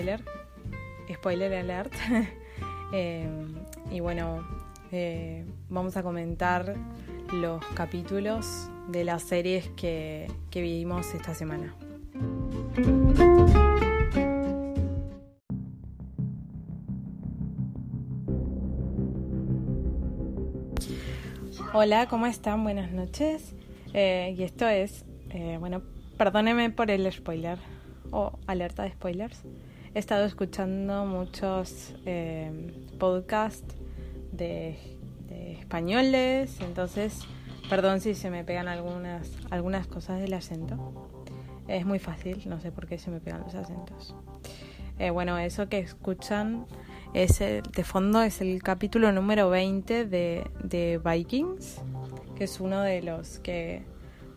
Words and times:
Spoiler, 0.00 0.24
spoiler 1.12 1.54
alert. 1.54 1.92
Eh, 2.92 3.24
y 3.92 4.00
bueno, 4.00 4.44
eh, 4.90 5.46
vamos 5.68 5.96
a 5.96 6.02
comentar 6.02 6.74
los 7.32 7.64
capítulos 7.66 8.68
de 8.88 9.04
las 9.04 9.22
series 9.22 9.68
que, 9.76 10.26
que 10.50 10.60
vivimos 10.60 11.14
esta 11.14 11.32
semana. 11.32 11.72
Hola, 21.72 22.08
¿cómo 22.08 22.26
están? 22.26 22.64
Buenas 22.64 22.90
noches. 22.90 23.54
Eh, 23.94 24.34
y 24.36 24.42
esto 24.42 24.66
es, 24.66 25.04
bueno, 25.60 25.82
perdóneme 26.18 26.70
por 26.70 26.90
el 26.90 27.10
spoiler 27.12 27.60
o 28.10 28.36
alerta 28.48 28.82
de 28.82 28.90
spoilers. 28.90 29.44
He 29.94 29.98
estado 29.98 30.24
escuchando 30.24 31.04
muchos 31.04 31.94
eh, 32.06 32.72
podcasts 32.98 33.74
de, 34.30 34.78
de 35.28 35.52
españoles, 35.54 36.58
entonces, 36.60 37.20
perdón 37.68 38.00
si 38.00 38.14
se 38.14 38.30
me 38.30 38.44
pegan 38.44 38.68
algunas, 38.68 39.28
algunas 39.50 39.86
cosas 39.88 40.20
del 40.20 40.32
acento. 40.34 41.08
Es 41.66 41.84
muy 41.86 41.98
fácil, 41.98 42.40
no 42.48 42.60
sé 42.60 42.70
por 42.70 42.86
qué 42.86 42.98
se 42.98 43.10
me 43.10 43.20
pegan 43.20 43.40
los 43.42 43.54
acentos. 43.54 44.14
Eh, 44.98 45.10
bueno, 45.10 45.38
eso 45.38 45.68
que 45.68 45.78
escuchan 45.78 46.66
es 47.14 47.40
el- 47.40 47.62
de 47.62 47.82
fondo 47.84 48.22
es 48.22 48.40
el 48.40 48.62
capítulo 48.62 49.10
número 49.12 49.50
20 49.50 50.04
de, 50.06 50.48
de 50.62 51.00
Vikings, 51.04 51.80
que 52.36 52.44
es 52.44 52.60
uno 52.60 52.80
de 52.82 53.02
los 53.02 53.38
que 53.40 53.82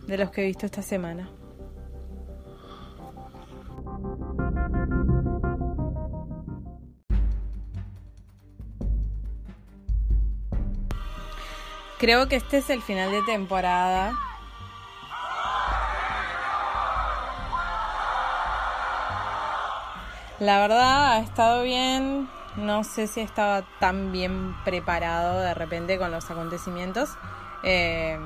de 0.08 0.18
los 0.18 0.30
que 0.30 0.42
he 0.42 0.46
visto 0.46 0.66
esta 0.66 0.82
semana. 0.82 1.30
Creo 11.98 12.28
que 12.28 12.36
este 12.36 12.58
es 12.58 12.70
el 12.70 12.82
final 12.82 13.10
de 13.12 13.22
temporada. 13.22 14.12
La 20.40 20.58
verdad 20.58 21.12
ha 21.12 21.20
estado 21.20 21.62
bien. 21.62 22.28
No 22.56 22.84
sé 22.84 23.06
si 23.06 23.20
estaba 23.20 23.62
tan 23.78 24.10
bien 24.12 24.54
preparado 24.64 25.40
de 25.40 25.54
repente 25.54 25.96
con 25.96 26.10
los 26.10 26.28
acontecimientos. 26.30 27.10
Eh, 27.62 28.18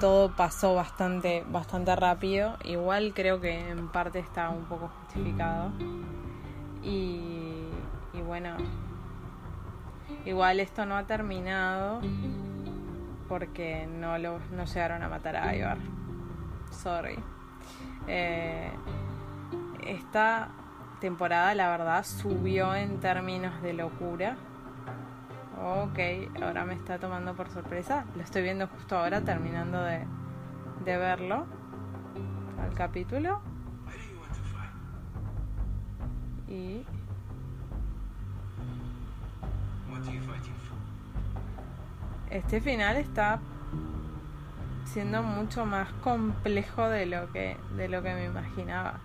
todo 0.00 0.30
pasó 0.32 0.74
bastante, 0.74 1.44
bastante 1.48 1.94
rápido. 1.94 2.56
Igual 2.64 3.12
creo 3.14 3.40
que 3.40 3.68
en 3.68 3.88
parte 3.88 4.18
está 4.18 4.48
un 4.48 4.64
poco 4.64 4.90
justificado. 5.00 5.70
Y, 6.82 7.68
y 8.14 8.22
bueno, 8.26 8.56
igual 10.24 10.60
esto 10.60 10.86
no 10.86 10.96
ha 10.96 11.04
terminado 11.04 12.00
porque 13.28 13.86
no, 13.86 14.18
lo, 14.18 14.38
no 14.52 14.64
llegaron 14.64 15.02
a 15.02 15.08
matar 15.08 15.36
a 15.36 15.54
Ivar. 15.54 15.78
Sorry. 16.70 17.18
Eh, 18.06 18.70
esta 19.84 20.48
temporada, 21.00 21.54
la 21.54 21.68
verdad, 21.68 22.04
subió 22.04 22.74
en 22.74 23.00
términos 23.00 23.60
de 23.62 23.72
locura. 23.72 24.36
Ok, 25.62 25.98
ahora 26.42 26.64
me 26.64 26.74
está 26.74 26.98
tomando 26.98 27.34
por 27.34 27.48
sorpresa. 27.48 28.04
Lo 28.14 28.22
estoy 28.22 28.42
viendo 28.42 28.66
justo 28.68 28.96
ahora, 28.98 29.22
terminando 29.22 29.82
de, 29.82 30.04
de 30.84 30.96
verlo. 30.96 31.46
Al 32.60 32.74
capítulo. 32.74 33.40
Y 36.48 36.84
este 42.30 42.60
final 42.60 42.96
está 42.96 43.40
siendo 44.84 45.22
mucho 45.22 45.66
más 45.66 45.92
complejo 46.02 46.88
de 46.88 47.06
lo 47.06 47.32
que 47.32 47.56
de 47.76 47.88
lo 47.88 48.02
que 48.02 48.14
me 48.14 48.24
imaginaba. 48.24 49.00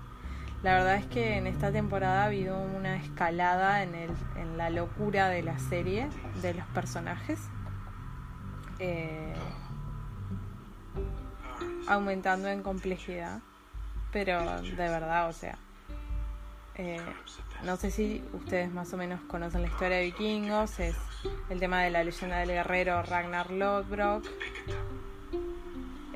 La 0.63 0.75
verdad 0.75 0.95
es 0.95 1.05
que 1.07 1.37
en 1.37 1.47
esta 1.47 1.71
temporada 1.71 2.21
ha 2.21 2.25
habido 2.25 2.59
una 2.59 2.95
escalada 2.97 3.81
en, 3.81 3.95
el, 3.95 4.11
en 4.35 4.57
la 4.57 4.69
locura 4.69 5.27
de 5.27 5.41
la 5.41 5.57
serie, 5.57 6.07
de 6.43 6.53
los 6.53 6.65
personajes, 6.67 7.39
eh, 8.77 9.33
aumentando 11.87 12.47
en 12.47 12.61
complejidad, 12.61 13.39
pero 14.11 14.61
de 14.61 14.75
verdad, 14.75 15.29
o 15.29 15.33
sea, 15.33 15.57
eh, 16.75 17.01
no 17.63 17.75
sé 17.77 17.91
si 17.91 18.23
ustedes 18.33 18.71
más 18.71 18.91
o 18.93 18.97
menos 18.97 19.21
conocen 19.21 19.61
la 19.61 19.67
historia 19.67 19.97
de 19.97 20.05
vikingos, 20.05 20.79
es 20.79 20.95
el 21.49 21.59
tema 21.59 21.81
de 21.81 21.91
la 21.91 22.03
leyenda 22.03 22.37
del 22.39 22.49
guerrero 22.49 23.01
Ragnar 23.03 23.51
Lodbrok. 23.51 24.25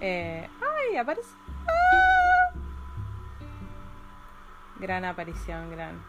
Eh, 0.02 0.48
¡Ay! 0.62 0.98
Aparece. 0.98 1.30
¡Ah! 1.68 2.52
Gran 4.80 5.06
aparición, 5.06 5.72
gran. 5.72 6.04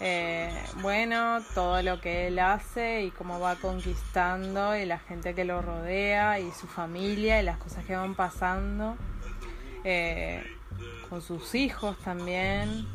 Eh, 0.00 0.52
bueno, 0.82 1.38
todo 1.54 1.80
lo 1.82 2.00
que 2.00 2.26
él 2.26 2.38
hace 2.38 3.04
y 3.04 3.10
cómo 3.10 3.38
va 3.38 3.56
conquistando 3.56 4.76
y 4.76 4.86
la 4.86 4.98
gente 4.98 5.34
que 5.34 5.44
lo 5.44 5.62
rodea 5.62 6.40
y 6.40 6.50
su 6.50 6.66
familia 6.66 7.40
y 7.40 7.44
las 7.44 7.58
cosas 7.58 7.84
que 7.84 7.94
van 7.94 8.14
pasando. 8.14 8.96
Eh, 9.84 10.42
con 11.08 11.22
sus 11.22 11.54
hijos 11.54 11.96
también. 11.98 12.86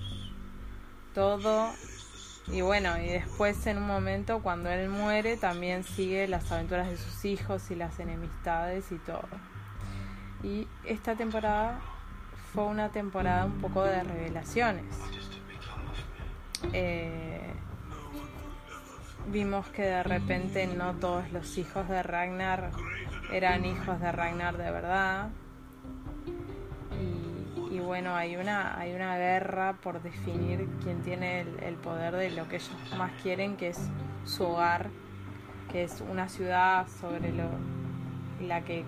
Todo. 1.20 1.74
Y 2.48 2.62
bueno, 2.62 2.98
y 2.98 3.08
después 3.08 3.68
en 3.68 3.78
un 3.78 3.86
momento 3.88 4.40
cuando 4.42 4.70
él 4.70 4.88
muere 4.88 5.36
también 5.36 5.84
sigue 5.84 6.30
las 6.30 6.50
aventuras 6.50 6.90
de 6.90 6.96
sus 6.96 7.26
hijos 7.26 7.70
y 7.72 7.76
las 7.76 8.00
enemistades 8.00 8.90
y 8.94 9.00
todo. 9.00 9.28
Y 10.44 10.66
esta 10.86 11.16
temporada 11.16 11.82
fue 12.54 12.64
una 12.64 12.88
temporada 12.88 13.44
un 13.44 13.60
poco 13.60 13.84
de 13.84 14.02
revelaciones. 14.02 14.86
Eh, 16.72 17.52
vimos 19.28 19.68
que 19.68 19.82
de 19.82 20.04
repente 20.04 20.68
no 20.68 20.94
todos 20.94 21.30
los 21.34 21.58
hijos 21.58 21.90
de 21.90 22.02
Ragnar 22.02 22.72
eran 23.34 23.66
hijos 23.66 24.00
de 24.00 24.10
Ragnar 24.14 24.56
de 24.56 24.72
verdad. 24.72 25.32
Y, 27.80 27.82
bueno, 27.82 28.16
hay 28.16 28.36
una, 28.36 28.78
hay 28.78 28.94
una 28.94 29.18
guerra 29.18 29.74
por 29.82 30.02
definir 30.02 30.68
quién 30.84 31.02
tiene 31.02 31.42
el, 31.42 31.76
poder 31.76 32.14
de 32.16 32.30
lo 32.32 32.48
que 32.50 32.58
ellos 32.58 32.72
más 32.98 33.12
quieren, 33.22 33.56
que 33.56 33.70
es 33.70 33.80
su 34.26 34.44
hogar, 34.44 34.90
que 35.72 35.84
es 35.84 36.02
una 36.02 36.28
ciudad 36.28 36.88
sobre 37.00 37.32
lo, 37.32 37.46
la 38.42 38.62
que 38.62 38.84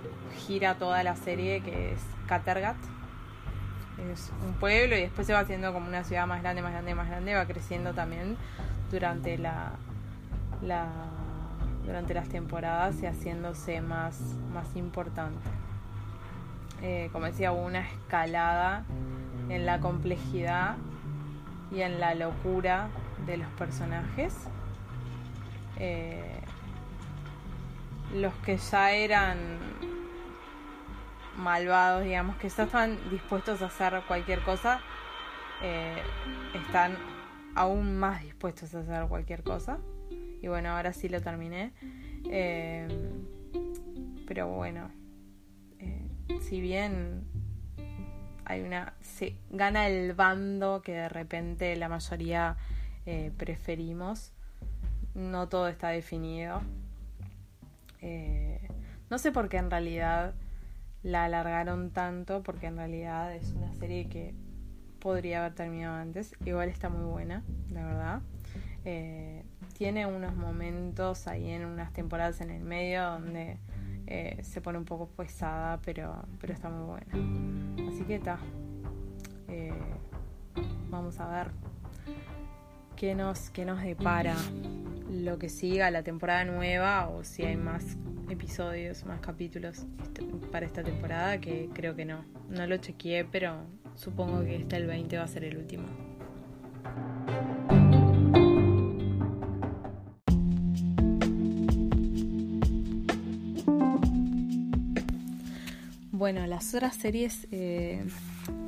gira 0.45 0.75
toda 0.75 1.03
la 1.03 1.15
serie, 1.15 1.61
que 1.61 1.93
es 1.93 2.01
Kattegat. 2.27 2.75
Es 4.11 4.31
un 4.45 4.53
pueblo 4.53 4.97
y 4.97 5.01
después 5.01 5.25
se 5.25 5.33
va 5.33 5.39
haciendo 5.39 5.71
como 5.73 5.87
una 5.87 6.03
ciudad 6.03 6.27
más 6.27 6.41
grande, 6.41 6.61
más 6.61 6.71
grande, 6.73 6.95
más 6.95 7.07
grande, 7.07 7.35
va 7.35 7.45
creciendo 7.45 7.93
también 7.93 8.35
durante 8.89 9.37
la, 9.37 9.73
la 10.61 10.87
durante 11.85 12.13
las 12.13 12.27
temporadas 12.29 13.01
y 13.01 13.05
haciéndose 13.05 13.81
más, 13.81 14.19
más 14.53 14.75
importante. 14.75 15.60
Eh, 16.81 17.09
como 17.11 17.25
decía, 17.25 17.51
una 17.51 17.81
escalada 17.81 18.85
en 19.49 19.65
la 19.65 19.79
complejidad 19.79 20.77
y 21.71 21.81
en 21.81 21.99
la 21.99 22.15
locura 22.15 22.89
de 23.25 23.37
los 23.37 23.47
personajes. 23.49 24.33
Eh, 25.77 26.41
los 28.15 28.33
que 28.45 28.57
ya 28.57 28.91
eran 28.93 29.37
malvados, 31.37 32.03
digamos, 32.03 32.35
que 32.37 32.49
ya 32.49 32.63
están 32.63 32.97
dispuestos 33.09 33.61
a 33.61 33.67
hacer 33.67 34.01
cualquier 34.07 34.41
cosa, 34.41 34.81
eh, 35.61 36.01
están 36.55 36.97
aún 37.55 37.99
más 37.99 38.23
dispuestos 38.23 38.73
a 38.73 38.79
hacer 38.79 39.07
cualquier 39.07 39.43
cosa. 39.43 39.77
Y 40.41 40.47
bueno, 40.47 40.69
ahora 40.75 40.93
sí 40.93 41.09
lo 41.09 41.21
terminé. 41.21 41.73
Pero 44.27 44.47
bueno, 44.47 44.89
si 46.39 46.61
bien 46.61 47.23
hay 48.45 48.61
una 48.61 48.93
se 49.01 49.35
gana 49.49 49.87
el 49.87 50.13
bando 50.13 50.81
que 50.81 50.93
de 50.93 51.09
repente 51.09 51.75
la 51.75 51.89
mayoría 51.89 52.57
eh, 53.05 53.31
preferimos, 53.37 54.31
no 55.13 55.49
todo 55.49 55.67
está 55.67 55.89
definido. 55.89 56.61
no 59.09 59.17
sé 59.17 59.31
por 59.31 59.49
qué 59.49 59.57
en 59.57 59.69
realidad 59.69 60.33
la 61.03 61.25
alargaron 61.25 61.91
tanto, 61.91 62.43
porque 62.43 62.67
en 62.67 62.77
realidad 62.77 63.33
es 63.35 63.53
una 63.53 63.73
serie 63.73 64.07
que 64.07 64.33
podría 64.99 65.39
haber 65.39 65.55
terminado 65.55 65.95
antes. 65.95 66.35
Igual 66.45 66.69
está 66.69 66.89
muy 66.89 67.05
buena, 67.05 67.43
la 67.71 67.85
verdad. 67.85 68.21
Eh, 68.85 69.43
tiene 69.77 70.05
unos 70.05 70.35
momentos 70.35 71.27
ahí 71.27 71.49
en 71.49 71.65
unas 71.65 71.91
temporadas 71.93 72.41
en 72.41 72.51
el 72.51 72.63
medio 72.63 73.03
donde 73.03 73.57
eh, 74.13 74.43
se 74.43 74.59
pone 74.59 74.77
un 74.77 74.83
poco 74.83 75.07
pesada, 75.07 75.79
pero, 75.85 76.25
pero 76.37 76.51
está 76.51 76.69
muy 76.69 76.85
buena. 76.85 77.87
Así 77.89 78.03
que 78.03 78.15
está. 78.15 78.39
Eh, 79.47 79.71
vamos 80.89 81.17
a 81.21 81.29
ver 81.29 81.51
qué 82.97 83.15
nos, 83.15 83.49
qué 83.51 83.63
nos 83.63 83.81
depara 83.81 84.35
lo 85.09 85.39
que 85.39 85.47
siga 85.47 85.89
la 85.91 86.03
temporada 86.03 86.43
nueva 86.43 87.07
o 87.07 87.23
si 87.23 87.43
hay 87.43 87.55
más 87.55 87.95
episodios, 88.29 89.05
más 89.05 89.21
capítulos 89.21 89.85
para 90.51 90.65
esta 90.65 90.83
temporada, 90.83 91.39
que 91.39 91.69
creo 91.73 91.95
que 91.95 92.03
no. 92.03 92.25
No 92.49 92.67
lo 92.67 92.75
chequeé, 92.75 93.23
pero 93.23 93.61
supongo 93.95 94.43
que 94.43 94.57
este 94.57 94.75
el 94.75 94.87
20 94.87 95.17
va 95.17 95.23
a 95.23 95.27
ser 95.27 95.45
el 95.45 95.57
último. 95.57 95.85
Bueno, 106.21 106.45
las 106.45 106.75
otras 106.75 106.97
series 106.97 107.47
eh, 107.49 108.05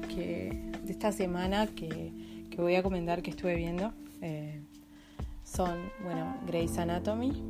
que, 0.10 0.72
de 0.86 0.92
esta 0.92 1.12
semana 1.12 1.68
que, 1.68 2.12
voy 2.58 2.74
a 2.74 2.82
comentar 2.82 3.22
que 3.22 3.30
estuve 3.30 3.56
viendo 3.56 3.94
eh, 4.22 4.60
son, 5.44 5.78
bueno, 6.02 6.36
Grey's 6.48 6.80
Anatomy, 6.80 7.44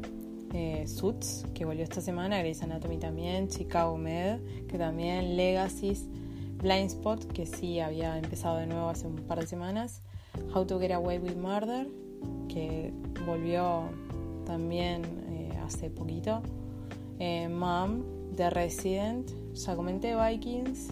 eh, 0.53 0.83
Suits, 0.89 1.45
que 1.53 1.63
volvió 1.63 1.85
esta 1.85 2.01
semana, 2.01 2.39
Grey's 2.39 2.61
Anatomy 2.61 2.97
también, 2.97 3.47
Chicago 3.47 3.97
Med, 3.97 4.41
que 4.67 4.77
también, 4.77 5.38
Legacies, 5.38 6.09
Blind 6.57 6.88
Spot, 6.88 7.25
que 7.31 7.45
sí 7.45 7.79
había 7.79 8.17
empezado 8.17 8.57
de 8.57 8.67
nuevo 8.67 8.89
hace 8.89 9.07
un 9.07 9.15
par 9.15 9.39
de 9.39 9.47
semanas, 9.47 10.01
How 10.53 10.65
to 10.65 10.81
Get 10.81 10.91
Away 10.91 11.19
with 11.19 11.38
Murder, 11.38 11.88
que 12.50 12.91
volvió 13.25 13.83
también 14.45 15.03
eh, 15.29 15.57
hace 15.63 15.89
poquito, 15.89 16.44
eh, 17.19 17.47
Mom, 17.47 18.23
The 18.35 18.50
Resident, 18.50 19.31
ya 19.53 19.75
comenté 19.75 20.15
Vikings, 20.15 20.89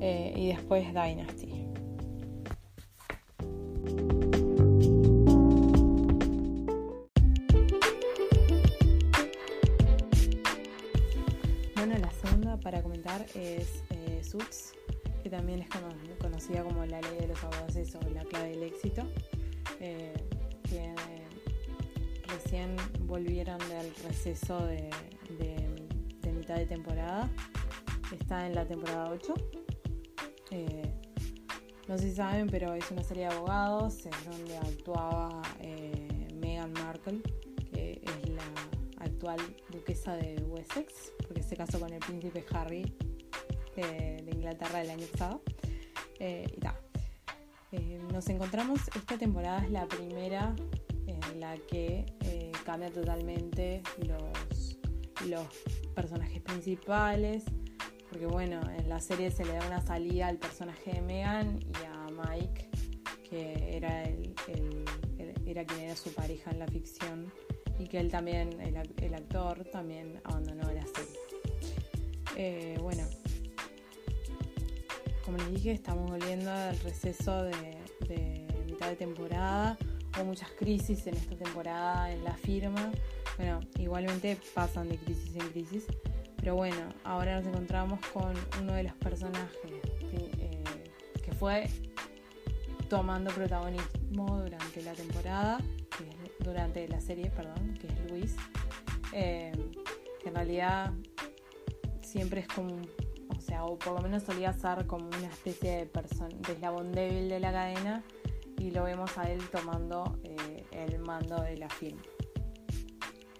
y 0.00 0.48
después 0.48 0.86
Dynasty. 0.88 1.58
es 13.34 13.82
eh, 13.90 14.22
Suits, 14.22 14.74
que 15.22 15.30
también 15.30 15.60
es 15.60 15.68
conocida 16.18 16.62
como 16.62 16.84
la 16.84 17.00
ley 17.00 17.18
de 17.20 17.28
los 17.28 17.42
avances 17.44 17.94
o 17.94 18.00
la 18.10 18.24
clave 18.24 18.50
del 18.50 18.62
éxito, 18.62 19.02
eh, 19.80 20.12
que 20.68 20.94
recién 22.32 22.76
volvieron 23.06 23.58
del 23.68 23.94
receso 24.06 24.58
de, 24.66 24.90
de 26.54 26.66
temporada. 26.66 27.30
Está 28.12 28.46
en 28.46 28.54
la 28.54 28.66
temporada 28.66 29.10
8. 29.10 29.34
Eh, 30.50 30.92
no 31.88 31.98
sé 31.98 32.10
si 32.10 32.14
saben, 32.16 32.48
pero 32.48 32.74
es 32.74 32.90
una 32.90 33.02
serie 33.02 33.28
de 33.28 33.34
abogados 33.34 34.06
en 34.06 34.12
donde 34.30 34.56
actuaba 34.58 35.42
Meghan 36.40 36.72
Markle, 36.72 37.20
que 37.72 38.02
es 38.02 38.30
la 38.30 39.04
actual 39.04 39.38
duquesa 39.70 40.14
de 40.16 40.42
Wessex, 40.44 41.12
porque 41.26 41.42
se 41.42 41.56
casó 41.56 41.80
con 41.80 41.92
el 41.92 42.00
príncipe 42.00 42.44
Harry 42.52 42.94
de 43.76 44.30
Inglaterra 44.32 44.80
del 44.80 44.90
año 44.90 45.06
pasado. 45.06 45.42
Eh, 46.20 46.46
y 47.70 47.76
eh, 47.76 48.00
nos 48.12 48.28
encontramos, 48.28 48.80
esta 48.94 49.18
temporada 49.18 49.64
es 49.64 49.70
la 49.70 49.86
primera 49.86 50.54
en 51.06 51.40
la 51.40 51.56
que 51.56 52.06
eh, 52.20 52.52
cambia 52.64 52.90
totalmente 52.90 53.82
los, 54.06 54.77
los 55.26 55.46
personajes 55.94 56.40
principales, 56.40 57.44
porque 58.08 58.26
bueno, 58.26 58.60
en 58.70 58.88
la 58.88 59.00
serie 59.00 59.30
se 59.30 59.44
le 59.44 59.52
da 59.52 59.66
una 59.66 59.80
salida 59.80 60.28
al 60.28 60.38
personaje 60.38 60.92
de 60.92 61.00
Megan 61.02 61.58
y 61.60 61.84
a 61.86 62.06
Mike, 62.10 62.70
que 63.28 63.76
era, 63.76 64.04
el, 64.04 64.34
era 65.46 65.64
quien 65.64 65.80
era 65.80 65.96
su 65.96 66.12
pareja 66.12 66.50
en 66.50 66.58
la 66.58 66.66
ficción, 66.66 67.32
y 67.78 67.86
que 67.86 68.00
él 68.00 68.10
también, 68.10 68.60
el, 68.60 69.14
actor, 69.14 69.64
también 69.64 70.20
abandonó 70.24 70.70
la 70.72 70.84
serie. 70.86 72.78
bueno, 72.78 73.04
como 75.28 75.36
les 75.36 75.52
dije, 75.52 75.72
estamos 75.72 76.10
volviendo 76.10 76.50
al 76.50 76.78
receso 76.80 77.42
de, 77.42 77.76
mitad 78.64 78.88
de 78.88 78.96
temporada. 78.96 79.76
Hubo 80.16 80.24
muchas 80.24 80.48
crisis 80.52 81.06
en 81.06 81.16
esta 81.18 81.36
temporada 81.36 82.10
en 82.10 82.24
la 82.24 82.32
firma. 82.32 82.90
Bueno, 83.38 83.60
igualmente 83.78 84.36
pasan 84.52 84.90
de 84.90 84.98
crisis 84.98 85.34
en 85.36 85.48
crisis. 85.48 85.86
Pero 86.36 86.54
bueno, 86.56 86.76
ahora 87.04 87.36
nos 87.36 87.46
encontramos 87.46 87.98
con 88.12 88.34
uno 88.60 88.74
de 88.74 88.82
los 88.82 88.92
personajes 88.94 89.72
eh, 90.12 90.62
que 91.24 91.32
fue 91.32 91.68
tomando 92.88 93.30
protagonismo 93.30 94.40
durante 94.42 94.82
la 94.82 94.92
temporada, 94.92 95.58
durante 96.40 96.86
la 96.88 97.00
serie, 97.00 97.30
perdón, 97.30 97.74
que 97.80 97.86
es 97.86 98.10
Luis. 98.10 98.36
Eh, 99.12 99.52
que 100.20 100.28
en 100.28 100.34
realidad 100.34 100.92
siempre 102.02 102.40
es 102.40 102.48
como 102.48 102.74
un 102.74 103.40
sea, 103.40 103.64
o 103.64 103.78
por 103.78 103.94
lo 103.94 104.00
menos 104.00 104.22
solía 104.22 104.52
ser 104.52 104.86
como 104.86 105.06
una 105.06 105.28
especie 105.28 105.70
de, 105.70 105.90
de 106.46 106.52
eslabón 106.52 106.92
débil 106.92 107.28
de 107.28 107.40
la 107.40 107.52
cadena 107.52 108.02
y 108.58 108.70
lo 108.70 108.84
vemos 108.84 109.16
a 109.16 109.30
él 109.30 109.40
tomando 109.50 110.18
eh, 110.24 110.64
el 110.72 110.98
mando 110.98 111.40
de 111.42 111.56
la 111.56 111.68
film. 111.68 111.98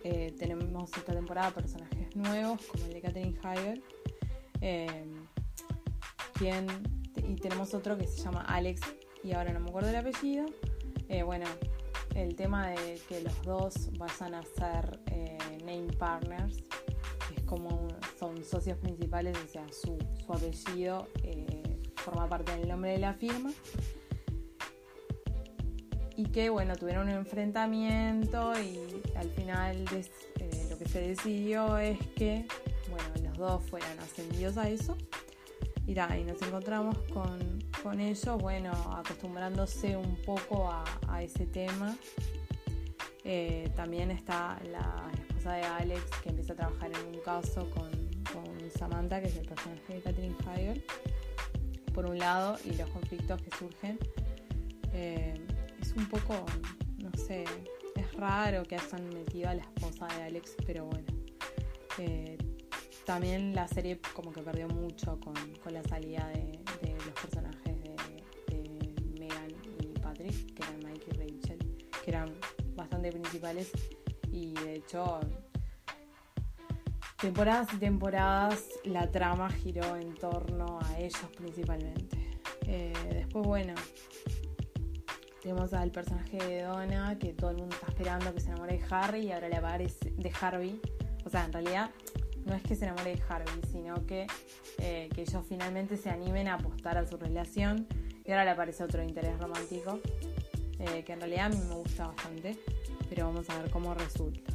Eh, 0.05 0.35
tenemos 0.39 0.91
esta 0.97 1.13
temporada 1.13 1.51
personajes 1.51 2.15
nuevos 2.15 2.61
como 2.67 2.85
el 2.85 2.93
de 2.93 3.01
Catherine 3.01 3.39
Heigl 3.43 3.83
eh, 4.61 5.05
y 6.41 7.35
tenemos 7.37 7.75
otro 7.75 7.99
que 7.99 8.07
se 8.07 8.23
llama 8.23 8.43
Alex 8.43 8.81
y 9.25 9.33
ahora 9.33 9.53
no 9.53 9.61
me 9.61 9.69
acuerdo 9.69 9.91
el 9.91 9.97
apellido. 9.97 10.47
bueno, 11.25 11.47
el 12.15 12.37
tema 12.37 12.69
de 12.69 13.01
que 13.09 13.23
los 13.23 13.43
dos 13.43 13.91
vayan 13.99 14.35
a 14.35 14.43
ser 14.45 15.01
name 15.65 15.93
partners, 15.99 16.57
es 17.37 17.43
como 17.45 17.89
son 18.19 18.43
socios 18.43 18.79
principales, 18.79 19.37
o 19.45 19.49
sea, 19.49 19.67
su, 19.71 19.99
apellido 20.33 21.09
eh, 21.23 21.81
forma 21.97 22.29
parte 22.29 22.57
del 22.57 22.69
nombre 22.69 22.93
de 22.93 22.99
la 22.99 23.15
firma. 23.15 23.51
Y 26.19 26.25
que, 26.25 26.51
bueno, 26.51 26.75
tuvieron 26.75 27.09
un 27.09 27.15
enfrentamiento 27.15 28.53
y 28.61 29.01
al 29.15 29.31
final 29.31 29.85
eh, 30.41 30.67
lo 30.69 30.77
que 30.77 30.89
se 30.89 31.01
decidió 31.01 31.79
es 31.79 31.97
que, 32.17 32.45
bueno, 32.91 33.29
los 33.29 33.39
dos 33.39 33.63
fueran 33.71 33.97
ascendidos 34.01 34.57
a 34.57 34.69
eso. 34.69 34.99
Y, 35.87 35.93
y 35.93 36.25
nos 36.25 36.43
encontramos 36.43 36.99
con, 37.15 37.63
con 37.85 38.01
ellos, 38.01 38.37
bueno, 38.43 38.73
acostumbrándose 38.97 39.97
un 39.97 40.17
poco 40.23 40.69
a, 40.69 41.23
ese 41.23 41.47
tema. 41.47 41.97
Eh, 43.23 43.71
también 43.77 44.11
está 44.11 44.59
la 44.73 45.13
esposa 45.21 45.53
de 45.53 45.63
Alex 45.63 46.03
que 46.25 46.31
empieza 46.31 46.55
a 46.55 46.57
trabajar 46.57 46.91
en 46.91 47.15
un 47.15 47.23
caso 47.23 47.71
con 47.71 47.89
Samantha, 48.77 49.21
que 49.21 49.29
es 49.29 49.37
el 49.37 49.47
personaje 49.47 49.95
de 49.95 50.01
Catherine 50.01 50.37
Heigl, 50.49 50.85
por 51.95 52.07
un 52.07 52.19
lado, 52.19 52.59
y 52.65 52.75
los 52.75 52.91
conflictos 52.91 53.41
que 53.41 53.57
surgen. 53.57 54.01
Eh, 54.93 55.35
es 55.89 55.97
un 55.97 56.07
poco, 56.07 56.45
no 56.99 57.11
sé, 57.17 57.45
es 57.95 58.13
raro 58.15 58.63
que 58.65 58.77
hayan 58.77 59.09
metido 59.09 59.49
a 59.49 59.55
la 59.55 59.63
esposa 59.63 60.07
de 60.09 60.23
Alex, 60.25 60.55
pero 60.67 60.85
bueno. 60.85 61.07
Eh, 61.99 62.37
también 63.07 63.55
la 63.55 63.67
serie 63.67 63.99
como 64.15 64.31
que 64.33 64.43
perdió 64.43 64.69
mucho 64.69 65.19
con, 65.19 65.35
la 65.73 65.83
salida 65.85 66.29
de, 66.35 66.61
los 66.93 67.15
personajes 67.15 67.83
de, 67.83 67.97
de, 68.55 69.19
Megan 69.19 69.51
y 69.81 69.99
Patrick, 69.99 70.55
que 70.55 70.63
eran 70.63 70.79
Mike 70.85 71.07
y 71.07 71.17
Rachel, 71.17 71.59
que 72.05 72.11
eran 72.11 72.35
bastante 72.77 73.11
principales 73.11 73.71
y 74.31 74.53
de 74.53 74.75
hecho 74.75 75.21
temporadas 77.17 77.73
y 77.73 77.79
temporadas 77.79 78.65
la 78.85 79.11
trama 79.11 79.51
giró 79.51 79.97
en 79.97 80.15
torno 80.15 80.79
a 80.83 80.99
ellos 80.99 81.31
principalmente. 81.35 82.19
Eh, 82.67 82.93
después, 83.11 83.47
bueno, 83.47 83.75
tenemos 85.43 85.73
al 85.73 85.91
personaje 85.91 86.37
de 86.39 86.63
Donna, 86.63 87.17
que 87.19 87.33
todo 87.33 87.51
el 87.51 87.59
mundo 87.59 87.75
está 87.75 87.89
esperando 87.89 88.35
que 88.35 88.41
se 88.41 88.49
enamore 88.49 88.79
de 88.79 88.85
Harry 88.91 89.21
y 89.27 89.33
ahora 89.33 89.49
le 89.49 89.57
aparece 89.57 90.11
de 90.11 90.33
Harvey. 90.41 90.81
O 91.25 91.31
sea, 91.31 91.45
en 91.45 91.53
realidad 91.53 91.91
no 92.45 92.55
es 92.55 92.63
que 92.63 92.75
se 92.75 92.85
enamore 92.85 93.17
de 93.17 93.23
Harvey, 93.29 93.61
sino 93.71 94.07
que, 94.07 94.27
eh, 94.79 95.09
que 95.15 95.23
ellos 95.23 95.45
finalmente 95.49 95.97
se 95.97 96.11
animen 96.11 96.49
a 96.49 96.55
apostar 96.55 96.99
a 96.99 97.07
su 97.07 97.17
relación. 97.17 97.87
Y 98.25 98.31
ahora 98.31 98.45
le 98.45 98.51
aparece 98.51 98.85
otro 98.85 99.03
interés 99.03 99.39
romántico, 99.39 100.01
eh, 100.79 101.03
que 101.05 101.13
en 101.13 101.21
realidad 101.21 101.47
a 101.47 101.49
mí 101.49 101.59
me 101.69 101.75
gusta 101.77 102.09
bastante, 102.09 102.59
pero 103.09 103.27
vamos 103.27 103.49
a 103.49 103.63
ver 103.63 103.71
cómo 103.71 103.95
resulta. 103.95 104.53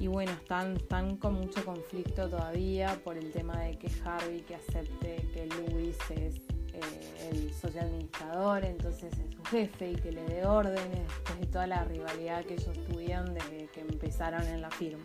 Y 0.00 0.08
bueno, 0.08 0.32
están, 0.32 0.76
están 0.76 1.16
con 1.16 1.34
mucho 1.34 1.64
conflicto 1.64 2.28
todavía 2.28 2.98
por 3.04 3.16
el 3.16 3.30
tema 3.30 3.60
de 3.60 3.78
que 3.78 3.88
Harvey 4.04 4.40
que 4.40 4.56
acepte 4.56 5.16
que 5.32 5.46
Luis 5.46 5.96
es 6.10 6.40
eh, 6.74 7.28
el 7.30 7.52
socio 7.54 7.80
administrador, 7.80 8.64
entonces 8.64 9.12
es 9.12 9.34
su 9.34 9.44
jefe 9.44 9.92
y 9.92 9.94
que 9.96 10.12
le 10.12 10.22
dé 10.24 10.46
órdenes 10.46 11.06
después 11.08 11.40
de 11.40 11.46
toda 11.46 11.66
la 11.66 11.84
rivalidad 11.84 12.44
que 12.44 12.54
ellos 12.54 12.76
tuvieron 12.88 13.34
desde 13.34 13.68
que 13.72 13.80
empezaron 13.80 14.42
en 14.46 14.60
la 14.60 14.70
firma. 14.70 15.04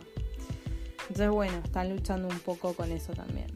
Entonces 1.02 1.30
bueno, 1.30 1.58
están 1.64 1.88
luchando 1.90 2.28
un 2.28 2.38
poco 2.40 2.74
con 2.74 2.90
eso 2.92 3.12
también. 3.12 3.48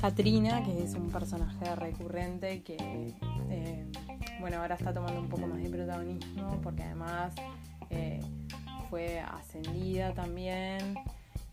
Katrina, 0.00 0.64
que 0.64 0.82
es 0.82 0.94
un 0.94 1.10
personaje 1.10 1.76
recurrente 1.76 2.62
que, 2.64 2.76
eh, 3.50 3.86
bueno, 4.40 4.58
ahora 4.58 4.74
está 4.74 4.92
tomando 4.92 5.20
un 5.20 5.28
poco 5.28 5.46
más 5.46 5.62
de 5.62 5.70
protagonismo 5.70 6.60
porque 6.60 6.82
además 6.82 7.32
eh, 7.92 8.20
fue 8.90 9.20
ascendida 9.20 10.12
también 10.12 10.96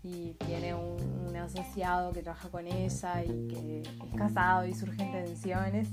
y 0.02 0.34
tiene 0.46 0.74
un, 0.74 1.00
asociado 1.40 2.12
que 2.12 2.22
trabaja 2.22 2.50
con 2.50 2.66
ella 2.66 3.24
y 3.24 3.48
que 3.48 3.80
es 3.80 3.88
casado 4.14 4.66
y 4.66 4.74
surgen 4.74 5.10
tensiones 5.10 5.88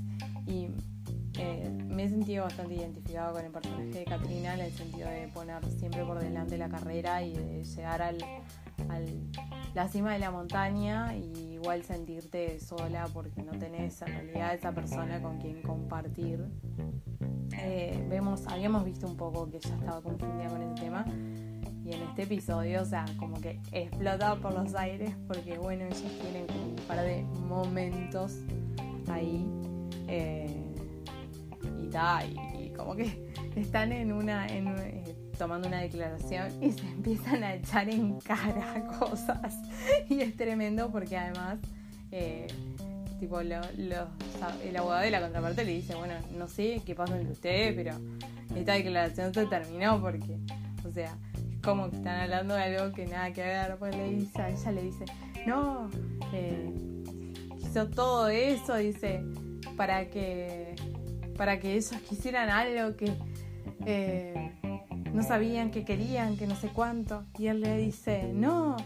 y 0.46 0.68
eh, 1.38 1.70
me 1.86 2.04
he 2.04 2.08
sentido 2.10 2.44
bastante 2.44 2.74
identificado 2.74 3.32
con 3.32 3.44
el 3.46 3.50
personaje 3.50 4.00
de 4.00 4.04
Katrina 4.04 4.54
en 4.54 4.60
el 4.60 4.72
sentido 4.72 5.08
de 5.08 5.28
poner 5.28 5.64
siempre 5.70 6.04
por 6.04 6.20
delante 6.20 6.58
la 6.58 6.68
carrera 6.68 7.22
y 7.22 7.34
de 7.34 7.64
llegar 7.64 8.02
al, 8.02 8.18
la 9.74 9.88
cima 9.88 10.12
de 10.12 10.18
la 10.18 10.30
montaña 10.30 11.16
y 11.16 11.54
igual 11.54 11.82
sentirte 11.82 12.60
sola 12.60 13.08
porque 13.12 13.42
no 13.42 13.52
tenés 13.52 14.02
en 14.02 14.08
realidad 14.08 14.54
esa 14.54 14.72
persona 14.72 15.22
con 15.22 15.38
quien 15.38 15.62
compartir. 15.62 16.44
Eh, 17.56 18.06
vemos, 18.08 18.46
habíamos 18.46 18.84
visto 18.84 19.06
un 19.06 19.16
poco 19.16 19.50
que 19.50 19.58
ella 19.58 19.74
estaba 19.74 20.00
confundida 20.00 20.48
con 20.48 20.62
el 20.62 20.74
tema. 20.74 21.04
Y 21.84 21.92
en 21.92 22.02
este 22.02 22.24
episodio, 22.24 22.82
o 22.82 22.84
sea, 22.84 23.06
como 23.16 23.40
que 23.40 23.60
explota 23.72 24.36
por 24.36 24.52
los 24.52 24.74
aires 24.74 25.14
porque, 25.26 25.56
bueno, 25.56 25.86
ellos 25.86 26.12
tienen 26.20 26.46
un 26.50 26.76
par 26.86 27.00
de 27.00 27.22
momentos 27.48 28.36
ahí 29.08 29.46
eh, 30.06 30.54
y 31.82 31.86
tal, 31.88 32.26
y, 32.60 32.70
como 32.70 32.94
que 32.94 33.32
están 33.56 33.92
en 33.92 34.12
una, 34.12 34.46
eh, 34.48 35.16
tomando 35.38 35.66
una 35.66 35.80
declaración 35.80 36.62
y 36.62 36.72
se 36.72 36.86
empiezan 36.86 37.42
a 37.42 37.54
echar 37.54 37.88
en 37.88 38.20
cara 38.20 38.86
cosas. 38.98 39.58
Y 40.08 40.20
es 40.20 40.36
tremendo 40.36 40.90
porque 40.90 41.16
además... 41.16 41.58
tipo 43.18 43.40
el 43.40 43.52
abogado 44.76 45.02
de 45.02 45.10
la 45.10 45.20
contraparte 45.20 45.64
le 45.64 45.74
dice, 45.74 45.94
bueno, 45.94 46.14
no 46.36 46.48
sé 46.48 46.82
qué 46.84 46.94
pasa 46.94 47.16
entre 47.16 47.32
ustedes, 47.32 47.74
pero 47.74 47.92
esta 48.54 48.72
declaración 48.74 49.34
se 49.34 49.46
terminó 49.46 50.00
porque, 50.00 50.38
o 50.86 50.90
sea, 50.90 51.16
como 51.62 51.90
que 51.90 51.96
están 51.96 52.20
hablando 52.20 52.54
de 52.54 52.62
algo 52.62 52.94
que 52.94 53.06
nada 53.06 53.32
que 53.32 53.42
ver, 53.42 53.76
pues 53.78 53.96
le 53.96 54.10
dice, 54.10 54.48
ella 54.48 54.72
le 54.72 54.82
dice, 54.82 55.04
no, 55.46 55.90
eh, 56.32 56.72
hizo 57.58 57.88
todo 57.88 58.28
eso, 58.28 58.76
dice, 58.76 59.22
para 59.76 60.08
que, 60.08 60.74
para 61.36 61.58
que 61.60 61.72
ellos 61.72 61.92
quisieran 62.08 62.48
algo 62.48 62.96
que 62.96 63.12
eh, 63.86 64.52
no 65.12 65.22
sabían 65.22 65.70
que 65.70 65.84
querían, 65.84 66.36
que 66.36 66.46
no 66.46 66.56
sé 66.56 66.68
cuánto. 66.68 67.24
Y 67.38 67.46
él 67.48 67.60
le 67.60 67.76
dice, 67.78 68.30
no, 68.32 68.76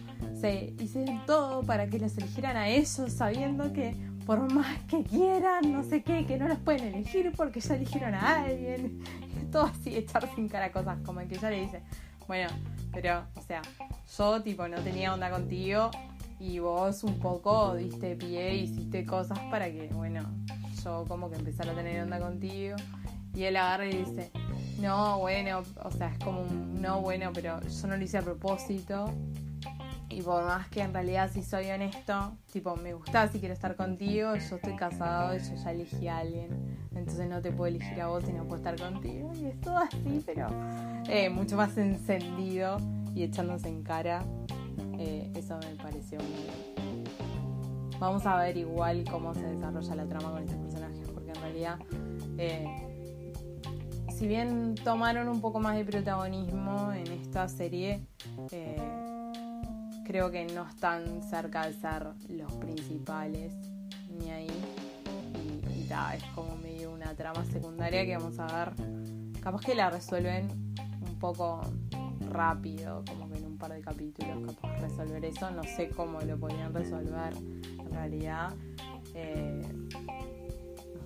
se 0.41 0.75
hicieron 0.81 1.25
todo 1.27 1.63
para 1.63 1.89
que 1.89 1.99
les 1.99 2.17
eligieran 2.19 2.57
a 2.57 2.69
ellos, 2.69 3.13
sabiendo 3.13 3.73
que 3.73 3.95
por 4.27 4.53
más 4.53 4.79
que 4.85 5.03
quieran, 5.03 5.73
no 5.73 5.83
sé 5.83 6.03
qué, 6.03 6.27
que 6.27 6.39
no 6.39 6.49
los 6.49 6.59
pueden 6.59 6.95
elegir 6.95 7.33
porque 7.37 7.61
ya 7.61 7.75
eligieron 7.75 8.15
a 8.15 8.45
alguien. 8.45 9.03
Todo 9.53 9.65
así, 9.65 9.97
echar 9.97 10.29
sin 10.35 10.49
cara 10.49 10.73
cosas, 10.73 10.99
como 11.05 11.21
en 11.21 11.29
que 11.29 11.37
ella 11.37 11.51
le 11.51 11.61
dice, 11.63 11.83
bueno, 12.27 12.49
pero, 12.93 13.25
o 13.35 13.43
sea, 13.43 13.63
yo 14.17 14.43
tipo 14.43 14.67
no 14.69 14.81
tenía 14.81 15.13
onda 15.13 15.31
contigo 15.31 15.91
y 16.41 16.59
vos 16.59 17.05
un 17.05 17.19
poco 17.19 17.75
diste 17.77 18.17
pie, 18.17 18.55
hiciste 18.57 19.05
cosas 19.05 19.39
para 19.51 19.67
que, 19.71 19.89
bueno, 19.93 20.23
yo 20.83 21.05
como 21.07 21.31
que 21.31 21.37
empezara 21.37 21.73
a 21.73 21.75
tener 21.75 22.03
onda 22.03 22.19
contigo. 22.19 22.77
Y 23.35 23.45
él 23.45 23.57
agarra 23.57 23.87
y 23.87 24.05
dice, 24.05 24.31
no, 24.81 25.19
bueno, 25.19 25.63
o 25.83 25.91
sea, 25.91 26.09
es 26.09 26.19
como 26.19 26.43
un 26.43 26.83
no, 26.83 27.01
bueno, 27.01 27.31
pero 27.33 27.61
yo 27.63 27.87
no 27.87 27.97
lo 27.97 28.03
hice 28.03 28.19
a 28.19 28.23
propósito. 28.23 29.07
Y 30.13 30.21
por 30.21 30.45
más 30.45 30.69
que 30.69 30.83
en 30.83 30.93
realidad 30.93 31.31
si 31.33 31.43
soy 31.43 31.71
honesto, 31.71 32.37
tipo, 32.53 32.77
me 32.77 32.93
gusta, 32.93 33.29
si 33.29 33.39
quiero 33.39 33.55
estar 33.55 33.77
contigo, 33.77 34.35
yo 34.37 34.57
estoy 34.57 34.77
casado, 34.77 35.37
yo 35.37 35.55
ya 35.55 35.71
elegí 35.71 36.07
a 36.09 36.19
alguien, 36.19 36.79
entonces 36.95 37.29
no 37.29 37.41
te 37.41 37.51
puedo 37.51 37.69
elegir 37.69 38.01
a 38.03 38.09
vos 38.09 38.25
y 38.29 38.33
no 38.33 38.45
puedo 38.45 38.57
estar 38.57 38.79
contigo. 38.79 39.33
Y 39.41 39.47
es 39.47 39.61
todo 39.61 39.79
así, 39.79 40.23
pero 40.27 40.49
eh, 41.09 41.31
mucho 41.31 41.57
más 41.57 41.77
encendido 41.79 42.77
y 43.15 43.23
echándose 43.23 43.69
en 43.69 43.83
cara. 43.83 44.23
Eh, 44.99 45.33
eso 45.35 45.59
me 45.59 45.83
pareció 45.83 46.19
muy... 46.19 47.99
Vamos 47.99 48.27
a 48.27 48.37
ver 48.37 48.57
igual 48.57 49.05
cómo 49.11 49.33
se 49.33 49.43
desarrolla 49.43 49.95
la 49.95 50.07
trama 50.07 50.33
con 50.33 50.43
estos 50.43 50.59
personajes, 50.59 51.09
porque 51.09 51.31
en 51.31 51.37
realidad... 51.37 51.79
Eh, 52.37 52.67
si 54.23 54.29
bien 54.29 54.77
tomaron 54.77 55.29
un 55.29 55.41
poco 55.41 55.59
más 55.59 55.75
de 55.75 55.85
protagonismo 55.85 56.93
en 56.93 57.09
esta 57.09 57.49
serie, 57.49 58.07
creo 60.13 60.31
que 60.31 60.45
no 60.45 60.69
están 60.69 61.23
cerca 61.23 61.67
de 61.67 61.73
ser 61.73 62.07
los 62.29 62.53
principales 62.57 63.55
ni 64.11 64.31
ahí. 64.31 64.47
Y, 65.43 65.71
y 65.71 65.89
es 65.91 66.25
como 66.35 66.55
medio 66.57 66.93
una 66.93 67.15
trama 67.15 67.43
secundaria 67.47 68.05
que 68.05 68.19
vamos 68.19 68.39
a 68.39 68.45
ver. 68.45 68.75
Capaz 69.41 69.63
que 69.63 69.75
la 69.75 69.89
resuelven 69.89 70.75
un 71.01 71.19
poco 71.19 71.63
rápido, 72.29 73.03
como 73.09 73.31
que 73.31 73.39
en 73.39 73.47
un 73.47 73.57
par 73.57 73.73
de 73.73 73.81
capítulos, 73.81 74.55
capaz 74.55 74.83
resolver 74.83 75.25
eso. 75.25 75.51
No 75.51 75.63
sé 75.63 75.89
cómo 75.89 76.21
lo 76.21 76.39
podrían 76.39 76.75
resolver 76.75 77.33
en 77.35 77.91
realidad. 77.91 78.53
Eh, 79.15 79.63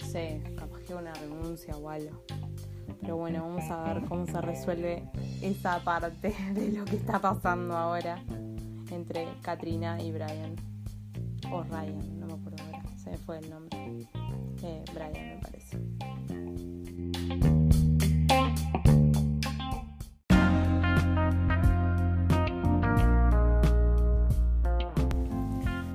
no 0.01 0.05
sé, 0.05 0.43
capaz 0.57 0.81
que 0.81 0.97
una 0.97 1.15
renuncia 1.15 1.77
o 1.77 1.89
algo. 1.89 2.25
Pero 3.01 3.19
bueno, 3.19 3.43
vamos 3.43 3.71
a 3.71 3.85
ver 3.85 4.05
cómo 4.09 4.27
se 4.27 4.41
resuelve 4.41 5.05
esa 5.43 5.79
parte 5.85 6.35
de 6.55 6.73
lo 6.73 6.85
que 6.85 6.97
está 6.97 7.21
pasando 7.21 7.77
ahora 7.77 8.21
entre 8.91 9.27
Katrina 9.43 10.01
y 10.01 10.13
Brian. 10.13 10.57
O 11.51 11.63
Ryan, 11.63 12.21
no 12.21 12.27
me 12.27 12.35
acuerdo 12.35 12.65
ahora, 12.65 12.83
se 12.97 13.11
me 13.11 13.17
fue 13.19 13.39
el 13.39 13.51
nombre. 13.51 14.07
Eh, 14.63 14.85
Brian 14.93 15.13
me 15.13 15.39
parece. 15.43 15.79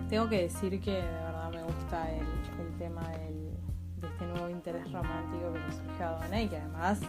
Tengo 0.09 0.27
que 0.27 0.41
decir 0.43 0.79
que 0.81 0.91
de 0.91 1.01
verdad 1.01 1.51
me 1.51 1.63
gusta 1.63 2.11
el, 2.11 2.25
tema 2.77 3.01
de 3.09 4.07
este 4.07 4.25
nuevo 4.25 4.49
interés 4.49 4.91
romántico 4.91 5.53
que 5.53 5.59
le 5.59 5.71
surgió 5.71 6.05
a 6.05 6.11
Donna 6.11 6.41
y 6.41 6.47
que 6.47 6.57
además 6.57 6.99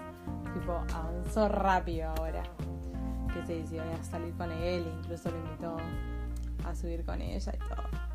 tipo 0.55 0.73
avanzó 0.73 1.49
rápido 1.49 2.11
ahora 2.11 2.43
que 3.33 3.47
se 3.47 3.55
decidió 3.55 3.83
a 3.83 4.03
salir 4.05 4.35
con 4.35 4.51
él, 4.51 4.87
incluso 5.01 5.31
lo 5.31 5.39
invitó 5.39 5.77
a 6.67 6.75
subir 6.75 7.05
con 7.05 7.21
ella 7.21 7.53
y 7.55 7.59
todo. 7.59 8.13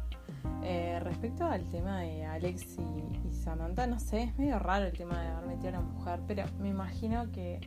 Eh, 0.64 1.00
respecto 1.02 1.46
al 1.46 1.68
tema 1.70 2.02
de 2.02 2.26
Alex 2.26 2.78
y, 2.78 3.34
Samantha, 3.34 3.88
no 3.88 4.00
sé, 4.00 4.24
es 4.24 4.38
medio 4.38 4.60
raro 4.60 4.86
el 4.86 4.94
tema 4.94 5.22
de 5.22 5.28
haber 5.28 5.48
metido 5.48 5.70
a 5.70 5.72
la 5.74 5.82
mujer, 5.82 6.20
pero 6.28 6.46
me 6.60 6.70
imagino 6.70 7.32
que 7.32 7.60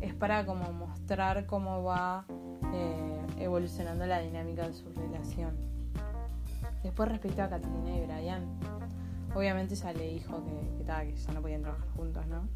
es 0.00 0.14
para 0.14 0.44
como 0.46 0.72
mostrar 0.72 1.46
cómo 1.46 1.82
va 1.82 2.24
eh, 2.72 3.20
evolucionando 3.38 4.06
la 4.06 4.20
dinámica 4.20 4.66
de 4.66 4.74
su 4.74 4.90
relación. 4.92 5.56
Después 6.82 7.08
respecto 7.08 7.42
a 7.42 7.48
Catalina 7.48 7.96
y 7.96 8.06
Brian, 8.06 8.58
obviamente 9.34 9.74
ya 9.74 9.92
le 9.92 10.08
dijo 10.08 10.44
que, 10.44 10.84
que, 10.84 10.84
que 10.84 11.16
ya 11.16 11.32
no 11.32 11.42
podían 11.42 11.62
trabajar 11.62 11.88
juntos, 11.96 12.26
¿no? 12.26 12.48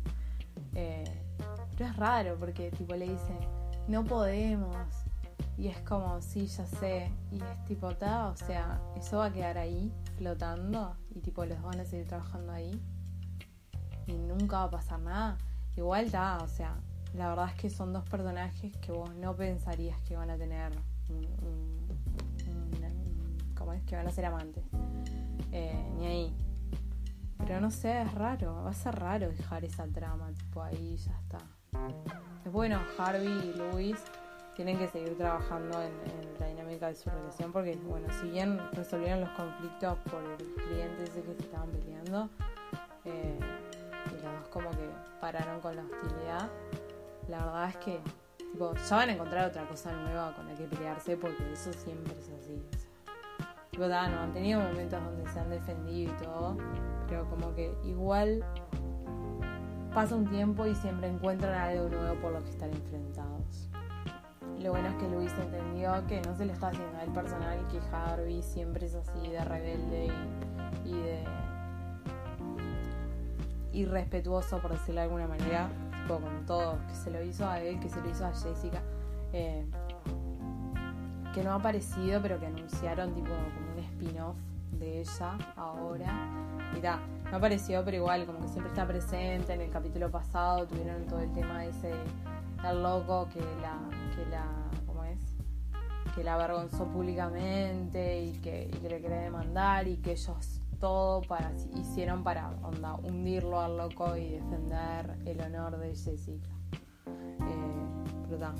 Eh, 0.74 1.04
pero 1.76 1.90
es 1.90 1.96
raro 1.96 2.36
porque 2.38 2.70
tipo 2.70 2.94
le 2.94 3.08
dice, 3.08 3.36
no 3.88 4.04
podemos. 4.04 4.76
Y 5.58 5.68
es 5.68 5.78
como, 5.80 6.20
sí, 6.22 6.46
ya 6.46 6.66
sé. 6.66 7.12
Y 7.30 7.36
es 7.36 7.64
tipo, 7.66 7.94
ta, 7.94 8.28
o 8.28 8.36
sea, 8.36 8.80
eso 8.96 9.18
va 9.18 9.26
a 9.26 9.32
quedar 9.32 9.58
ahí, 9.58 9.92
flotando, 10.16 10.96
y 11.14 11.20
tipo, 11.20 11.44
los 11.44 11.60
van 11.62 11.80
a 11.80 11.84
seguir 11.84 12.06
trabajando 12.06 12.52
ahí. 12.52 12.80
Y 14.06 14.14
nunca 14.14 14.58
va 14.58 14.64
a 14.64 14.70
pasar 14.70 15.00
nada. 15.00 15.38
Igual 15.76 16.10
ta, 16.10 16.38
o 16.42 16.48
sea, 16.48 16.76
la 17.14 17.28
verdad 17.28 17.48
es 17.48 17.54
que 17.54 17.70
son 17.70 17.92
dos 17.92 18.08
personajes 18.08 18.76
que 18.78 18.92
vos 18.92 19.14
no 19.14 19.36
pensarías 19.36 20.00
que 20.02 20.16
van 20.16 20.30
a 20.30 20.36
tener 20.36 20.72
un, 21.08 21.86
¿cómo 23.56 23.72
es? 23.72 23.82
que 23.84 23.96
van 23.96 24.06
a 24.06 24.10
ser 24.10 24.24
amantes. 24.24 24.64
Eh, 25.52 25.92
ni 25.98 26.06
ahí. 26.06 26.36
pero 27.38 27.60
no 27.60 27.70
sé, 27.70 28.02
es 28.02 28.14
raro, 28.14 28.62
va 28.64 28.70
a 28.70 28.74
ser 28.74 28.94
raro 28.94 29.28
dejar 29.28 29.64
esa 29.64 29.86
trama, 29.86 30.32
tipo 30.32 30.62
ahí 30.62 30.96
ya 30.96 31.12
está. 31.20 31.38
Es 32.44 32.50
bueno, 32.50 32.80
Harvey 32.98 33.28
y 33.28 33.54
Luis 33.56 33.96
tienen 34.56 34.76
que 34.76 34.88
seguir 34.88 35.16
trabajando 35.16 35.80
en, 35.80 35.92
la 36.40 36.48
dinámica 36.48 36.88
de 36.88 36.96
su 36.96 37.08
relación 37.08 37.52
porque, 37.52 37.76
bueno, 37.86 38.08
si 38.20 38.30
bien 38.30 38.60
resolvieron 38.72 39.20
los 39.20 39.30
conflictos 39.30 39.96
por 40.10 40.22
el 40.24 40.36
cliente 40.54 41.04
que 41.04 41.34
se 41.34 41.42
estaban 41.42 41.70
peleando, 41.70 42.28
eh, 43.04 43.38
y 44.06 44.14
los 44.14 44.22
dos 44.22 44.48
como 44.48 44.70
que 44.70 44.90
pararon 45.20 45.60
con 45.60 45.76
la 45.76 45.82
hostilidad, 45.82 46.50
la 47.28 47.44
verdad 47.44 47.68
es 47.68 47.76
que 47.76 48.00
tipo, 48.36 48.74
ya 48.74 48.96
van 48.96 49.08
a 49.08 49.12
encontrar 49.12 49.48
otra 49.48 49.68
cosa 49.68 49.92
nueva 49.92 50.34
con 50.34 50.48
la 50.48 50.54
que 50.54 50.64
pelearse 50.64 51.16
porque 51.16 51.52
eso 51.52 51.72
siempre 51.72 52.12
es 52.18 52.28
así. 52.28 52.60
tipo, 53.70 53.86
no, 53.86 53.94
han 53.94 54.32
tenido 54.32 54.60
momentos 54.60 55.00
donde 55.00 55.30
se 55.30 55.38
han 55.38 55.48
defendido 55.48 56.12
y 56.12 56.24
todo, 56.24 56.56
pero 57.08 57.28
como 57.30 57.54
que 57.54 57.72
igual 57.84 58.44
pasa 59.94 60.16
un 60.16 60.26
tiempo 60.26 60.66
y 60.66 60.74
siempre 60.74 61.08
encuentran 61.08 61.54
algo 61.54 61.88
nuevo 61.88 62.20
por 62.20 62.32
lo 62.32 62.42
que 62.42 62.50
están 62.50 62.70
enfrentados. 62.70 63.68
Lo 64.58 64.70
bueno 64.70 64.88
es 64.88 64.94
que 64.94 65.08
Luis 65.08 65.32
entendió 65.38 66.06
que 66.06 66.22
no 66.22 66.34
se 66.34 66.46
le 66.46 66.52
está 66.52 66.68
haciendo 66.68 66.96
a 66.98 67.02
él 67.02 67.10
personal 67.10 67.66
que 67.68 67.80
Harvey 67.94 68.42
siempre 68.42 68.86
es 68.86 68.94
así 68.94 69.28
de 69.28 69.44
rebelde 69.44 70.08
y, 70.84 70.92
de 70.92 71.24
irrespetuoso 73.72 74.58
por 74.60 74.72
decirlo 74.72 75.00
de 75.00 75.06
alguna 75.06 75.26
manera, 75.26 75.68
tipo 76.02 76.20
con 76.20 76.46
todo, 76.46 76.78
que 76.88 76.94
se 76.94 77.10
lo 77.10 77.22
hizo 77.22 77.48
a 77.48 77.60
él, 77.60 77.80
que 77.80 77.88
se 77.88 78.00
lo 78.00 78.08
hizo 78.08 78.26
a 78.26 78.32
Jessica, 78.32 78.82
eh, 79.32 79.66
que 81.34 81.42
no 81.42 81.52
ha 81.52 81.54
aparecido 81.54 82.20
pero 82.22 82.38
que 82.38 82.46
anunciaron 82.46 83.14
tipo 83.14 83.30
como 83.30 83.72
un 83.72 83.78
spin-off 83.78 84.36
de 84.72 85.00
ella 85.00 85.38
ahora. 85.56 86.51
Mira, 86.72 87.00
no 87.30 87.36
apareció 87.36 87.84
pero 87.84 87.96
igual 87.96 88.26
como 88.26 88.40
que 88.40 88.48
siempre 88.48 88.70
está 88.70 88.86
presente, 88.86 89.52
en 89.52 89.60
el 89.60 89.70
capítulo 89.70 90.10
pasado 90.10 90.66
tuvieron 90.66 91.06
todo 91.06 91.20
el 91.20 91.32
tema 91.32 91.64
ese 91.64 91.92
el 92.68 92.82
loco 92.82 93.28
que 93.32 93.40
la, 93.40 93.78
que 94.14 94.24
la, 94.30 94.46
¿cómo 94.86 95.04
es? 95.04 95.18
Que 96.14 96.22
la 96.22 96.34
avergonzó 96.34 96.86
públicamente 96.86 98.22
y 98.22 98.32
que, 98.34 98.70
y 98.72 98.76
que 98.76 98.88
le 98.88 99.00
quería 99.00 99.20
demandar 99.20 99.88
y 99.88 99.96
que 99.96 100.12
ellos 100.12 100.60
todo 100.78 101.22
para, 101.22 101.52
hicieron 101.76 102.24
para 102.24 102.50
onda, 102.62 102.94
hundirlo 102.96 103.60
al 103.60 103.76
loco 103.76 104.16
y 104.16 104.30
defender 104.30 105.16
el 105.24 105.40
honor 105.40 105.78
de 105.78 105.94
Jessica. 105.94 106.50
Eh, 107.06 108.28
pero 108.28 108.52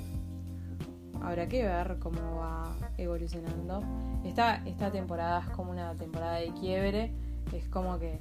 Habrá 1.21 1.47
que 1.47 1.63
ver 1.63 1.99
cómo 1.99 2.37
va 2.37 2.73
evolucionando. 2.97 3.81
Esta, 4.25 4.55
esta 4.65 4.91
temporada 4.91 5.41
es 5.41 5.49
como 5.49 5.71
una 5.71 5.95
temporada 5.95 6.35
de 6.35 6.53
quiebre. 6.53 7.13
Es 7.51 7.67
como 7.67 7.99
que 7.99 8.19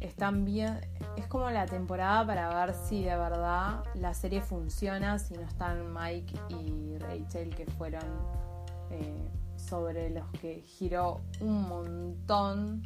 están 0.00 0.44
bien. 0.44 0.80
Es 1.16 1.26
como 1.26 1.50
la 1.50 1.66
temporada 1.66 2.26
para 2.26 2.66
ver 2.66 2.74
si 2.74 3.02
de 3.02 3.16
verdad 3.16 3.84
la 3.94 4.14
serie 4.14 4.40
funciona, 4.40 5.18
si 5.18 5.34
no 5.34 5.42
están 5.42 5.92
Mike 5.92 6.34
y 6.48 6.98
Rachel, 6.98 7.54
que 7.54 7.66
fueron 7.66 8.04
eh, 8.90 9.28
sobre 9.56 10.10
los 10.10 10.26
que 10.40 10.62
giró 10.62 11.20
un 11.40 11.68
montón 11.68 12.82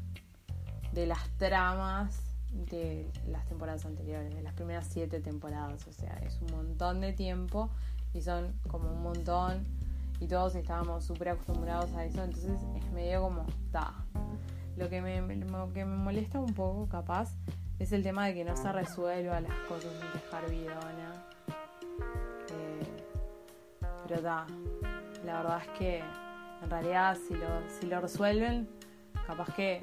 de 0.92 1.06
las 1.06 1.28
tramas 1.38 2.20
de 2.52 3.10
las 3.26 3.44
temporadas 3.46 3.84
anteriores, 3.84 4.32
de 4.32 4.42
las 4.42 4.54
primeras 4.54 4.86
siete 4.86 5.20
temporadas. 5.20 5.86
O 5.88 5.92
sea, 5.92 6.14
es 6.24 6.40
un 6.40 6.56
montón 6.56 7.00
de 7.00 7.12
tiempo 7.12 7.70
y 8.12 8.22
son 8.22 8.52
como 8.68 8.90
un 8.92 9.02
montón 9.02 9.64
y 10.20 10.28
todos 10.28 10.54
estábamos 10.54 11.04
súper 11.04 11.30
acostumbrados 11.30 11.92
a 11.94 12.04
eso, 12.04 12.22
entonces 12.22 12.60
es 12.76 12.92
medio 12.92 13.22
como, 13.22 13.44
está 13.66 13.92
lo 14.76 14.88
que 14.88 15.00
me, 15.00 15.14
que 15.73 15.85
me 15.85 15.97
molesta 15.97 16.38
un 16.40 16.54
poco, 16.54 16.88
capaz, 16.88 17.35
es 17.78 17.93
el 17.93 18.02
tema 18.02 18.26
de 18.26 18.35
que 18.35 18.45
no 18.45 18.57
se 18.57 18.71
resuelva 18.73 19.40
las 19.40 19.54
cosas 19.69 19.93
de 19.93 20.37
Harvey 20.37 20.66
eh, 22.51 22.83
pero 24.07 24.22
da, 24.22 24.46
la 25.25 25.42
verdad 25.42 25.62
es 25.62 25.79
que 25.79 26.03
en 26.62 26.70
realidad 26.70 27.16
si 27.29 27.35
lo, 27.35 27.46
si 27.68 27.87
lo 27.87 28.01
resuelven, 28.01 28.68
capaz 29.27 29.55
que 29.55 29.83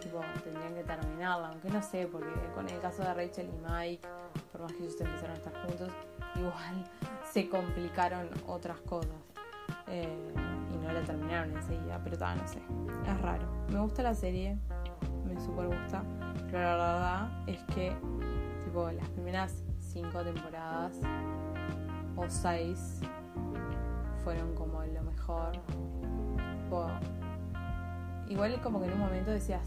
tipo, 0.00 0.20
tendrían 0.42 0.74
que 0.74 0.84
terminarla, 0.84 1.48
aunque 1.48 1.68
no 1.68 1.82
sé, 1.82 2.06
porque 2.10 2.30
con 2.54 2.68
el 2.68 2.80
caso 2.80 3.02
de 3.02 3.14
Rachel 3.14 3.48
y 3.48 3.70
Mike, 3.70 4.08
por 4.52 4.62
más 4.62 4.72
que 4.72 4.78
ellos 4.84 5.00
empezaron 5.00 5.30
a 5.32 5.34
estar 5.34 5.66
juntos, 5.66 5.92
igual 6.36 6.90
se 7.32 7.48
complicaron 7.48 8.28
otras 8.46 8.78
cosas. 8.80 9.12
Eh, 9.90 10.32
y 10.72 10.76
no 10.76 10.92
la 10.92 11.02
terminaron 11.02 11.56
enseguida, 11.56 12.00
pero 12.04 12.18
tal, 12.18 12.38
no 12.38 12.48
sé. 12.48 12.60
Es 13.06 13.20
raro. 13.20 13.46
Me 13.72 13.80
gusta 13.80 14.02
la 14.02 14.14
serie, 14.14 14.58
me 15.26 15.40
super 15.40 15.66
gusta, 15.66 16.02
pero 16.50 16.76
la 16.76 16.76
verdad 16.76 17.28
es 17.46 17.62
que, 17.74 17.96
tipo, 18.64 18.90
las 18.90 19.08
primeras 19.10 19.64
cinco 19.78 20.22
temporadas 20.22 21.00
o 22.16 22.28
seis 22.28 23.00
fueron 24.24 24.54
como 24.54 24.82
lo 24.82 25.02
mejor. 25.02 25.52
igual 28.28 28.60
como 28.60 28.80
que 28.80 28.86
en 28.86 28.92
un 28.92 29.00
momento 29.00 29.30
decías, 29.30 29.66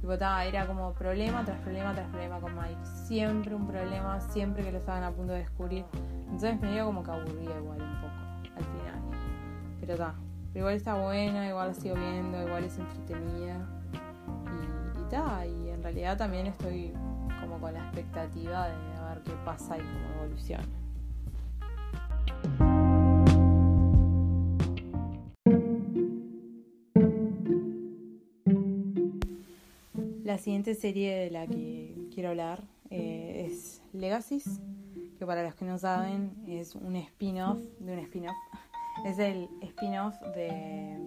tipo, 0.00 0.12
era 0.12 0.66
como 0.66 0.92
problema 0.94 1.44
tras 1.44 1.60
problema 1.60 1.94
tras 1.94 2.08
problema 2.08 2.40
con 2.40 2.54
Mike. 2.54 2.84
Siempre 3.06 3.54
un 3.54 3.66
problema, 3.66 4.20
siempre 4.20 4.64
que 4.64 4.72
lo 4.72 4.78
estaban 4.78 5.04
a 5.04 5.10
punto 5.10 5.32
de 5.32 5.40
descubrir. 5.40 5.84
Entonces 6.24 6.60
me 6.60 6.72
dio 6.72 6.86
como 6.86 7.02
que 7.02 7.10
aburría 7.10 7.56
igual 7.56 7.80
un 7.80 8.00
poco 8.00 8.14
al 8.56 8.64
final. 8.64 8.95
Pero 9.86 9.94
está, 9.94 10.14
igual 10.54 10.74
está 10.74 11.00
buena, 11.00 11.48
igual 11.48 11.68
la 11.68 11.74
sigo 11.74 11.94
viendo, 11.94 12.42
igual 12.42 12.64
es 12.64 12.76
entretenida. 12.76 13.68
Y, 14.96 15.02
está, 15.02 15.46
y 15.46 15.70
en 15.70 15.80
realidad 15.80 16.18
también 16.18 16.48
estoy 16.48 16.92
como 17.40 17.60
con 17.60 17.72
la 17.72 17.84
expectativa 17.84 18.68
de 18.68 18.74
ver 18.74 19.22
qué 19.22 19.32
pasa 19.44 19.76
y 19.78 19.80
cómo 19.80 20.24
evoluciona. 20.24 20.66
La 30.24 30.38
siguiente 30.38 30.74
serie 30.74 31.14
de 31.14 31.30
la 31.30 31.46
que 31.46 32.08
quiero 32.12 32.30
hablar 32.30 32.64
eh, 32.90 33.46
es 33.48 33.80
Legacies, 33.92 34.60
que 35.18 35.24
para 35.24 35.44
los 35.44 35.54
que 35.54 35.64
no 35.64 35.78
saben 35.78 36.32
es 36.48 36.74
un 36.74 36.96
spin-off 36.96 37.60
de 37.78 37.92
un 37.92 37.98
spin-off 38.00 38.36
es 39.04 39.18
el 39.18 39.48
spin-off 39.62 40.20
de 40.34 40.98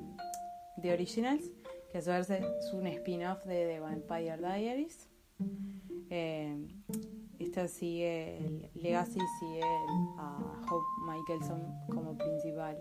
The 0.82 0.94
Originals, 0.94 1.52
que 1.92 1.98
a 1.98 2.02
su 2.02 2.10
vez 2.10 2.30
es 2.30 2.74
un 2.74 2.88
spin-off 2.88 3.44
de 3.46 3.68
The 3.68 3.80
Vampire 3.80 4.38
Diaries. 4.38 5.10
Eh, 6.10 6.68
esta 7.40 7.68
sigue, 7.68 8.38
el 8.38 8.70
Legacy 8.76 9.20
sigue 9.40 9.64
a 10.18 10.62
Hope 10.70 10.86
Michelson 11.08 11.62
como 11.88 12.18
principal 12.18 12.78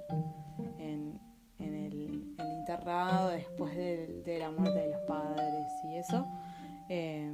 en, 0.79 1.21
el, 1.59 2.35
internado 2.38 3.31
después 3.31 3.75
de, 3.77 4.38
la 4.38 4.51
muerte 4.51 4.79
de 4.79 4.88
los 4.90 5.01
padres 5.03 5.66
y 5.85 5.97
eso. 5.97 6.27
Eh, 6.88 7.33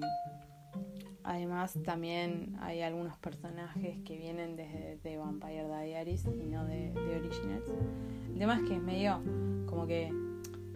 Además, 1.24 1.78
también 1.84 2.54
hay 2.60 2.82
algunos 2.82 3.16
personajes 3.16 3.98
que 4.04 4.18
vienen 4.18 4.56
desde 4.56 4.98
de 5.02 5.16
Vampire 5.16 5.66
Diaries 5.66 6.26
y 6.26 6.46
no 6.46 6.64
de, 6.66 6.92
de 6.92 7.16
Originals. 7.16 7.64
El 8.30 8.38
tema 8.38 8.56
es 8.56 8.68
que 8.68 8.74
es 8.74 8.82
medio 8.82 9.20
como 9.66 9.86
que 9.86 10.12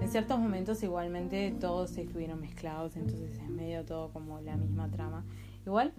en 0.01 0.09
ciertos 0.09 0.39
momentos 0.39 0.83
igualmente 0.83 1.55
todos 1.61 1.97
estuvieron 1.99 2.41
mezclados, 2.41 2.97
entonces 2.97 3.39
es 3.39 3.49
medio 3.51 3.85
todo 3.85 4.11
como 4.11 4.41
la 4.41 4.57
misma 4.57 4.89
trama. 4.91 5.25
Igual 5.67 5.93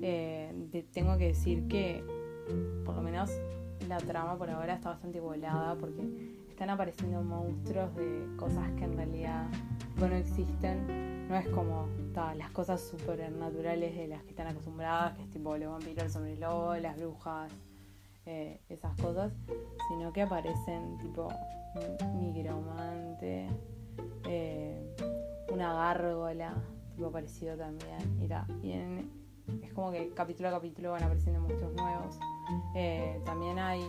eh, 0.00 0.84
tengo 0.92 1.16
que 1.18 1.28
decir 1.28 1.66
que 1.66 2.04
por 2.84 2.94
lo 2.94 3.02
menos 3.02 3.30
la 3.88 3.96
trama 3.98 4.36
por 4.36 4.50
ahora 4.50 4.74
está 4.74 4.90
bastante 4.90 5.18
volada 5.18 5.74
porque 5.76 6.36
están 6.48 6.70
apareciendo 6.70 7.22
monstruos 7.22 7.94
de 7.96 8.26
cosas 8.36 8.70
que 8.72 8.84
en 8.84 8.96
realidad 8.96 9.46
no 9.96 10.06
existen 10.14 11.17
no 11.28 11.36
es 11.36 11.46
como 11.48 11.86
las 12.36 12.50
cosas 12.50 12.80
supernaturales 12.80 13.94
de 13.96 14.08
las 14.08 14.22
que 14.24 14.30
están 14.30 14.48
acostumbradas, 14.48 15.14
que 15.16 15.22
es 15.22 15.30
tipo 15.30 15.56
los 15.56 15.70
vampiros, 15.70 16.04
el 16.04 16.10
sombrero, 16.10 16.76
las 16.76 16.96
brujas, 16.96 17.52
eh, 18.26 18.60
esas 18.68 19.00
cosas, 19.00 19.32
sino 19.88 20.12
que 20.12 20.22
aparecen 20.22 20.98
tipo 20.98 21.28
un 21.76 22.20
nigromante, 22.20 23.46
eh, 24.26 24.96
una 25.52 25.72
gárgola, 25.74 26.54
tipo 26.96 27.12
parecido 27.12 27.56
también. 27.56 28.18
Y, 28.62 28.72
es 29.64 29.72
como 29.72 29.92
que 29.92 30.10
capítulo 30.10 30.48
a 30.48 30.52
capítulo 30.52 30.92
van 30.92 31.04
apareciendo 31.04 31.40
monstruos 31.40 31.72
nuevos. 31.74 32.18
Eh, 32.74 33.20
también 33.24 33.58
hay 33.58 33.82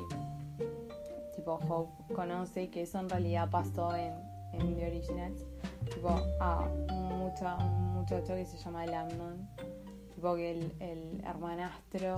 tipo 1.36 1.56
Hope 1.56 2.14
conoce 2.14 2.70
que 2.70 2.84
eso 2.84 3.00
en 3.00 3.10
realidad 3.10 3.50
pasó 3.50 3.96
en, 3.96 4.14
en 4.54 4.76
The 4.76 4.88
Originals 4.88 5.49
tipo 5.94 6.10
a 6.40 6.68
un, 6.92 7.20
muchacho 7.94 8.34
que 8.34 8.46
se 8.46 8.58
llama 8.58 8.86
Landon, 8.86 9.48
tipo 10.16 10.36
que 10.36 10.52
el, 10.52 10.74
el 10.80 11.24
hermanastro 11.26 12.16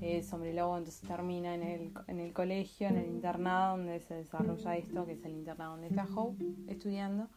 es 0.00 0.32
hombre 0.32 0.54
lobo, 0.54 0.78
entonces 0.78 1.06
termina 1.06 1.54
en 1.54 1.62
el, 1.62 1.92
en 2.06 2.20
el 2.20 2.32
colegio, 2.32 2.88
en 2.88 2.96
el 2.98 3.06
internado 3.06 3.76
donde 3.76 4.00
se 4.00 4.14
desarrolla 4.14 4.76
esto, 4.76 5.06
que 5.06 5.12
es 5.12 5.24
el 5.24 5.32
internado 5.32 5.72
donde 5.72 5.88
está 5.88 6.06
Hope 6.14 6.44
estudiando, 6.68 7.28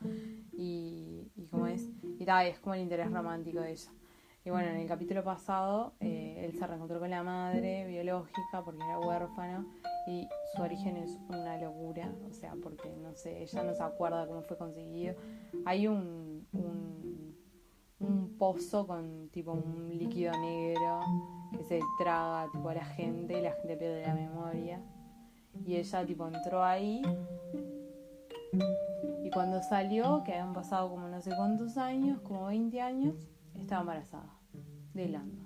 y, 0.53 1.31
y 1.35 1.45
cómo 1.49 1.67
es. 1.67 1.89
Y 2.19 2.25
tal, 2.25 2.47
es 2.47 2.59
como 2.59 2.75
el 2.75 2.81
interés 2.81 3.11
romántico 3.11 3.61
de 3.61 3.71
ella. 3.71 3.91
Y 4.43 4.49
bueno, 4.49 4.69
en 4.69 4.77
el 4.77 4.87
capítulo 4.87 5.23
pasado, 5.23 5.93
eh, 5.99 6.45
él 6.45 6.57
se 6.57 6.65
reencontró 6.65 6.99
con 6.99 7.09
la 7.09 7.23
madre 7.23 7.85
biológica 7.87 8.63
porque 8.63 8.83
era 8.83 8.99
huérfano 8.99 9.65
y 10.07 10.27
su 10.55 10.61
origen 10.61 10.97
es 10.97 11.19
una 11.29 11.57
locura, 11.57 12.13
o 12.29 12.33
sea, 12.33 12.55
porque 12.61 12.89
no 13.01 13.13
sé, 13.13 13.41
ella 13.43 13.63
no 13.63 13.73
se 13.73 13.83
acuerda 13.83 14.27
cómo 14.27 14.41
fue 14.41 14.57
conseguido. 14.57 15.15
Hay 15.65 15.87
un, 15.87 16.47
un, 16.53 18.35
pozo 18.37 18.87
con 18.87 19.29
tipo 19.29 19.51
un 19.51 19.95
líquido 19.95 20.31
negro 20.39 21.01
que 21.51 21.63
se 21.63 21.79
traga 21.99 22.51
tipo 22.51 22.69
a 22.69 22.73
la 22.73 22.85
gente 22.85 23.37
y 23.37 23.41
la 23.41 23.51
gente 23.51 23.77
pierde 23.77 24.01
la 24.01 24.15
memoria. 24.15 24.81
Y 25.65 25.75
ella 25.75 26.05
tipo 26.05 26.27
entró 26.27 26.63
ahí 26.63 27.03
y 29.23 29.29
cuando 29.29 29.61
salió, 29.61 30.23
que 30.23 30.33
habían 30.33 30.53
pasado 30.53 30.89
como 30.89 31.07
no 31.07 31.21
sé 31.21 31.31
cuántos 31.35 31.77
años, 31.77 32.19
como 32.21 32.47
20 32.47 32.81
años, 32.81 33.15
estaba 33.55 33.81
embarazada 33.81 34.33
de 34.93 35.07
Lando. 35.07 35.45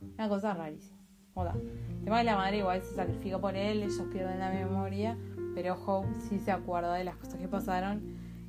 Una 0.00 0.28
cosa 0.28 0.54
rarísima. 0.54 0.99
El 1.36 2.04
tema 2.04 2.18
de 2.18 2.24
la 2.24 2.36
madre 2.36 2.58
igual 2.58 2.82
se 2.82 2.94
sacrifica 2.94 3.38
por 3.38 3.56
él, 3.56 3.82
ellos 3.82 4.02
pierden 4.12 4.38
la 4.38 4.50
memoria, 4.50 5.16
pero 5.54 5.74
Hope 5.74 6.08
sí 6.28 6.38
se 6.38 6.50
acuerda 6.50 6.94
de 6.94 7.04
las 7.04 7.16
cosas 7.16 7.36
que 7.36 7.48
pasaron. 7.48 8.02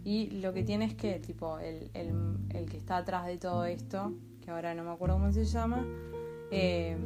Y 0.03 0.31
lo 0.41 0.51
que 0.53 0.63
tiene 0.63 0.85
es 0.85 0.95
que, 0.95 1.19
tipo, 1.19 1.59
el, 1.59 1.91
el, 1.93 2.13
el 2.49 2.69
que 2.69 2.77
está 2.77 2.97
atrás 2.97 3.27
de 3.27 3.37
todo 3.37 3.65
esto, 3.65 4.13
que 4.43 4.51
ahora 4.51 4.73
no 4.73 4.83
me 4.83 4.91
acuerdo 4.91 5.15
cómo 5.15 5.31
se 5.31 5.45
llama, 5.45 5.85
eh, 6.49 6.97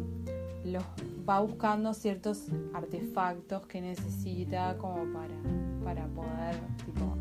los 0.64 0.84
va 1.28 1.40
buscando 1.40 1.94
ciertos 1.94 2.48
artefactos 2.74 3.68
que 3.68 3.82
necesita 3.82 4.78
como 4.78 5.06
para, 5.14 5.36
para 5.84 6.08
poder 6.08 6.56
tipo, 6.86 7.16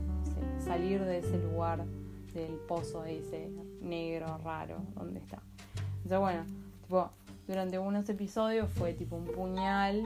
salir 0.58 1.04
de 1.04 1.18
ese 1.18 1.38
lugar 1.38 1.84
del 2.32 2.54
pozo 2.66 3.04
ese 3.04 3.50
negro 3.80 4.38
raro 4.38 4.78
donde 4.94 5.20
está. 5.20 5.42
Entonces 5.96 6.18
bueno, 6.18 6.44
tipo, 6.82 7.10
durante 7.46 7.78
unos 7.78 8.08
episodios 8.08 8.70
fue 8.70 8.92
tipo 8.94 9.16
un 9.16 9.26
puñal. 9.26 10.04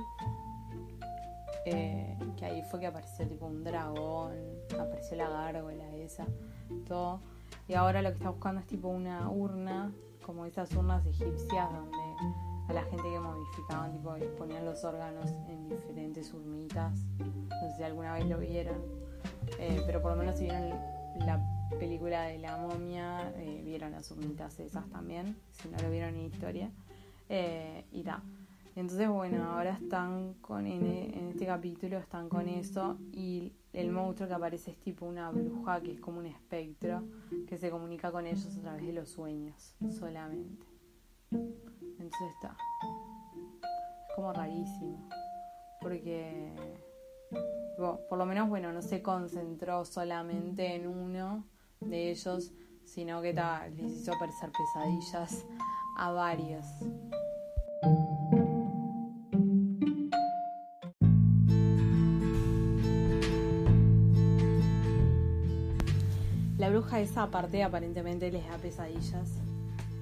eh, 1.66 2.16
que 2.36 2.44
ahí 2.44 2.62
fue 2.62 2.80
que 2.80 2.86
apareció 2.86 3.26
tipo 3.26 3.46
un 3.46 3.62
dragón, 3.64 4.32
apareció 4.78 5.16
la 5.16 5.28
gárgola 5.28 5.84
esa, 5.96 6.26
todo. 6.86 7.20
Y 7.66 7.74
ahora 7.74 8.00
lo 8.00 8.10
que 8.10 8.16
está 8.16 8.30
buscando 8.30 8.60
es 8.60 8.66
tipo 8.66 8.88
una 8.88 9.28
urna, 9.28 9.92
como 10.24 10.46
esas 10.46 10.72
urnas 10.74 11.04
egipcias 11.06 11.70
donde 11.72 11.98
a 12.68 12.72
la 12.72 12.82
gente 12.84 13.04
que 13.10 13.18
modificaban, 13.18 13.92
tipo, 13.92 14.14
ponían 14.36 14.64
los 14.64 14.84
órganos 14.84 15.30
en 15.48 15.68
diferentes 15.68 16.32
urnitas. 16.32 16.98
No 17.18 17.60
sé 17.60 17.76
si 17.76 17.82
alguna 17.82 18.14
vez 18.14 18.26
lo 18.26 18.38
vieron. 18.38 18.76
Eh, 19.58 19.82
pero 19.86 20.02
por 20.02 20.12
lo 20.12 20.18
menos 20.18 20.38
si 20.38 20.44
vieron 20.44 20.70
la 21.26 21.42
película 21.78 22.22
de 22.22 22.38
la 22.38 22.56
momia, 22.58 23.32
eh, 23.36 23.62
vieron 23.64 23.92
las 23.92 24.10
urnitas 24.10 24.58
esas 24.60 24.88
también, 24.90 25.36
si 25.52 25.68
no 25.68 25.78
lo 25.78 25.90
vieron 25.90 26.14
en 26.14 26.26
historia. 26.26 26.70
Eh, 27.28 27.84
y 27.92 28.02
ta. 28.02 28.22
Entonces, 28.74 29.08
bueno, 29.08 29.42
ahora 29.44 29.72
están 29.72 30.34
con, 30.34 30.66
en, 30.66 30.86
en 30.86 31.28
este 31.28 31.46
capítulo 31.46 31.98
están 31.98 32.28
con 32.28 32.48
eso 32.48 32.96
y 33.12 33.52
el 33.72 33.90
monstruo 33.90 34.28
que 34.28 34.34
aparece 34.34 34.70
es 34.70 34.78
tipo 34.78 35.04
una 35.04 35.30
bruja 35.30 35.80
que 35.80 35.92
es 35.92 36.00
como 36.00 36.20
un 36.20 36.26
espectro 36.26 37.02
que 37.46 37.58
se 37.58 37.70
comunica 37.70 38.12
con 38.12 38.26
ellos 38.26 38.56
a 38.56 38.60
través 38.60 38.86
de 38.86 38.92
los 38.92 39.08
sueños 39.08 39.74
solamente. 39.90 40.66
Entonces 41.30 42.28
está. 42.34 42.56
Es 44.08 44.14
como 44.14 44.32
rarísimo. 44.32 45.08
Porque, 45.80 46.54
bueno, 47.76 47.98
por 48.08 48.18
lo 48.18 48.26
menos, 48.26 48.48
bueno, 48.48 48.72
no 48.72 48.82
se 48.82 49.02
concentró 49.02 49.84
solamente 49.84 50.74
en 50.74 50.86
uno 50.86 51.44
de 51.80 52.10
ellos, 52.10 52.52
sino 52.84 53.20
que 53.22 53.34
ta, 53.34 53.68
les 53.68 53.92
hizo 53.92 54.12
aparecer 54.14 54.50
pesadillas 54.52 55.46
a 55.98 56.12
varios. 56.12 56.64
La 66.56 66.70
bruja 66.70 67.00
esa 67.00 67.24
aparte 67.24 67.62
aparentemente 67.62 68.30
les 68.30 68.46
da 68.48 68.56
pesadillas. 68.58 69.38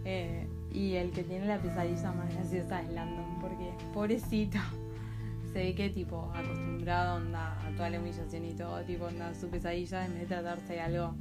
Eh, 0.05 0.47
y 0.73 0.95
el 0.95 1.11
que 1.11 1.25
tiene 1.25 1.47
la 1.47 1.59
pesadilla 1.59 2.13
más 2.13 2.33
graciosa 2.35 2.83
es 2.83 2.93
Landon, 2.93 3.41
porque 3.41 3.73
pobrecito. 3.93 4.59
Se 5.53 5.59
ve 5.61 5.75
que 5.75 5.89
tipo 5.89 6.31
acostumbrado 6.35 7.17
onda, 7.17 7.59
a 7.67 7.71
toda 7.77 7.89
la 7.89 7.99
humillación 7.99 8.45
y 8.45 8.53
todo, 8.53 8.83
tipo 8.83 9.07
onda 9.07 9.35
su 9.35 9.49
pesadilla 9.49 10.05
en 10.05 10.13
vez 10.13 10.21
de 10.21 10.27
tratarse 10.27 10.75
de 10.75 10.81
algo 10.81 11.15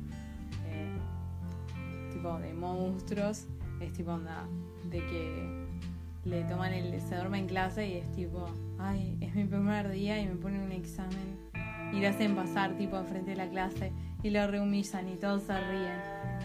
eh, 0.68 0.98
tipo 2.12 2.38
de 2.40 2.54
monstruos, 2.54 3.48
es 3.82 3.94
tipo 3.94 4.12
onda 4.14 4.48
de 4.90 5.00
que 5.00 5.66
le 6.26 6.44
toman 6.46 6.74
el, 6.74 7.00
se 7.02 7.16
duerme 7.16 7.40
en 7.40 7.48
clase 7.48 7.88
y 7.88 7.94
es 7.98 8.12
tipo, 8.14 8.46
ay, 8.80 9.18
es 9.22 9.34
mi 9.36 9.44
primer 9.46 9.90
día 9.92 10.20
y 10.20 10.28
me 10.28 10.36
ponen 10.36 10.62
un 10.62 10.72
examen 10.72 11.38
y 11.94 12.00
le 12.00 12.08
hacen 12.08 12.36
pasar 12.36 12.76
tipo 12.78 12.98
enfrente 12.98 13.32
de 13.32 13.38
la 13.38 13.48
clase 13.50 13.92
y 14.24 14.30
lo 14.32 14.46
rehumillan 14.48 15.08
y 15.10 15.16
todos 15.18 15.44
se 15.44 15.54
ríen. 15.54 16.00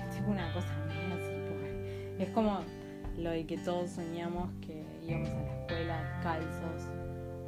Es 0.08 0.16
tipo 0.16 0.30
una 0.30 0.52
cosa 0.52 0.68
muy 0.86 1.12
así, 1.18 1.34
pues. 1.48 2.28
Es 2.28 2.34
como 2.34 2.60
lo 3.16 3.30
de 3.30 3.46
que 3.46 3.56
todos 3.58 3.90
soñamos 3.90 4.50
que 4.60 4.84
íbamos 5.06 5.28
a 5.30 5.34
la 5.42 5.60
escuela 5.62 6.20
calzos 6.22 6.82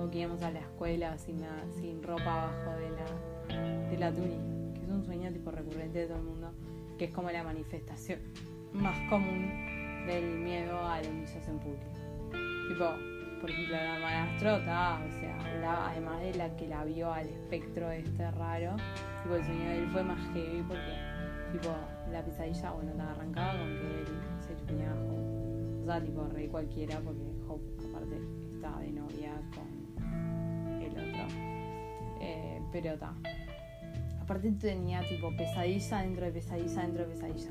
o 0.01 0.11
que 0.11 0.21
íbamos 0.21 0.43
a 0.43 0.51
la 0.51 0.61
escuela 0.61 1.19
sin, 1.19 1.41
nada- 1.41 1.65
sin 1.79 2.03
ropa 2.03 2.43
abajo 2.45 2.71
de 2.79 2.91
la, 2.91 3.91
de 3.91 3.99
la 3.99 4.11
túnica, 4.13 4.75
que 4.75 4.83
es 4.87 4.89
un 4.91 5.05
sueño 5.05 5.31
tipo 5.33 5.51
recurrente 5.51 5.99
de 6.01 6.07
todo 6.07 6.17
el 6.19 6.25
mundo, 6.25 6.51
que 6.99 7.05
es 7.05 7.11
como 7.13 7.31
la 7.31 7.45
manifestación 7.45 8.21
más 8.73 8.99
común 9.11 9.51
del 10.07 10.39
miedo 10.39 10.79
a 10.87 11.01
la 11.01 11.09
humillación 11.09 11.59
pública. 11.59 11.87
Tipo, 12.69 12.85
por 13.41 13.51
ejemplo, 13.51 13.77
la 13.77 13.99
madrastro, 13.99 14.59
ta, 14.65 15.01
o 15.07 15.11
sea, 15.21 15.37
la- 15.61 15.89
además 15.91 16.21
de 16.21 16.35
la 16.35 16.55
que 16.57 16.69
la 16.69 16.85
vio 16.85 17.13
al 17.13 17.27
espectro 17.29 17.91
este 17.91 18.31
raro, 18.33 18.77
tipo, 19.23 19.35
el 19.37 19.45
sueño 19.45 19.65
de 19.65 19.79
él 19.79 19.89
fue 19.91 20.03
más 20.05 20.21
heavy 20.33 20.63
porque, 20.63 20.95
tipo, 21.53 21.75
la 22.11 22.23
pesadilla, 22.25 22.71
bueno, 22.73 22.91
estaba 22.93 23.11
arrancada 23.13 23.59
con 23.59 23.69
que 23.69 24.01
él 24.01 24.07
se 24.47 24.57
chupeaba 24.57 24.93
a 24.93 25.05
Hope. 25.05 25.83
O 25.83 25.85
sea, 25.87 26.01
tipo, 26.05 26.25
re 26.29 26.49
cualquiera 26.49 27.01
porque 27.01 27.23
Hope, 27.49 27.85
aparte, 27.89 28.21
estaba 28.55 28.81
de 28.81 28.93
novia 28.93 29.33
con 29.55 30.81
el 30.81 30.91
otro. 30.91 31.27
Eh, 32.21 32.61
pero 32.71 32.97
ta. 32.99 33.13
Aparte 34.21 34.53
tenía 34.53 35.01
tipo 35.09 35.37
pesadilla 35.37 36.03
dentro 36.03 36.25
de 36.27 36.33
pesadilla 36.33 36.83
dentro 36.83 37.03
de 37.07 37.11
pesadilla. 37.13 37.51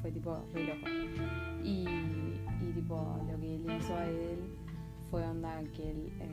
Fue 0.00 0.12
tipo 0.12 0.38
re 0.54 0.64
loco. 0.64 0.86
Y, 1.64 1.84
tipo 2.74 3.18
lo 3.30 3.40
que 3.40 3.58
le 3.58 3.76
hizo 3.76 3.96
a 3.96 4.04
él 4.04 4.38
fue 5.10 5.24
onda 5.24 5.62
que 5.74 5.90
él 5.90 6.12
eh, 6.20 6.28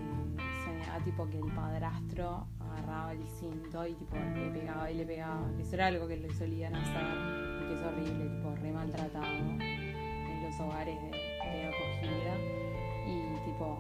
tipo 1.06 1.28
que 1.30 1.38
el 1.38 1.52
padrastro 1.54 2.48
agarraba 2.60 3.14
el 3.14 3.26
cinto 3.40 3.88
y 3.88 3.94
tipo 3.94 4.16
le 4.16 4.50
pegaba 4.52 4.92
y 4.92 4.96
le 4.96 5.06
pegaba. 5.06 5.50
Que 5.56 5.62
eso 5.64 5.76
era 5.76 5.88
algo 5.88 6.08
que 6.08 6.18
le 6.18 6.34
solían 6.34 6.76
hacer 6.76 7.02
y 7.62 7.68
que 7.68 7.74
es 7.76 7.82
horrible, 7.82 8.30
tipo 8.36 8.56
re 8.56 8.72
maltratado 8.72 9.26
en 9.26 10.44
los 10.44 10.60
hogares 10.60 11.00
de, 11.02 11.10
de 11.10 11.68
acogida. 11.68 12.36
Y 13.08 13.34
tipo, 13.46 13.78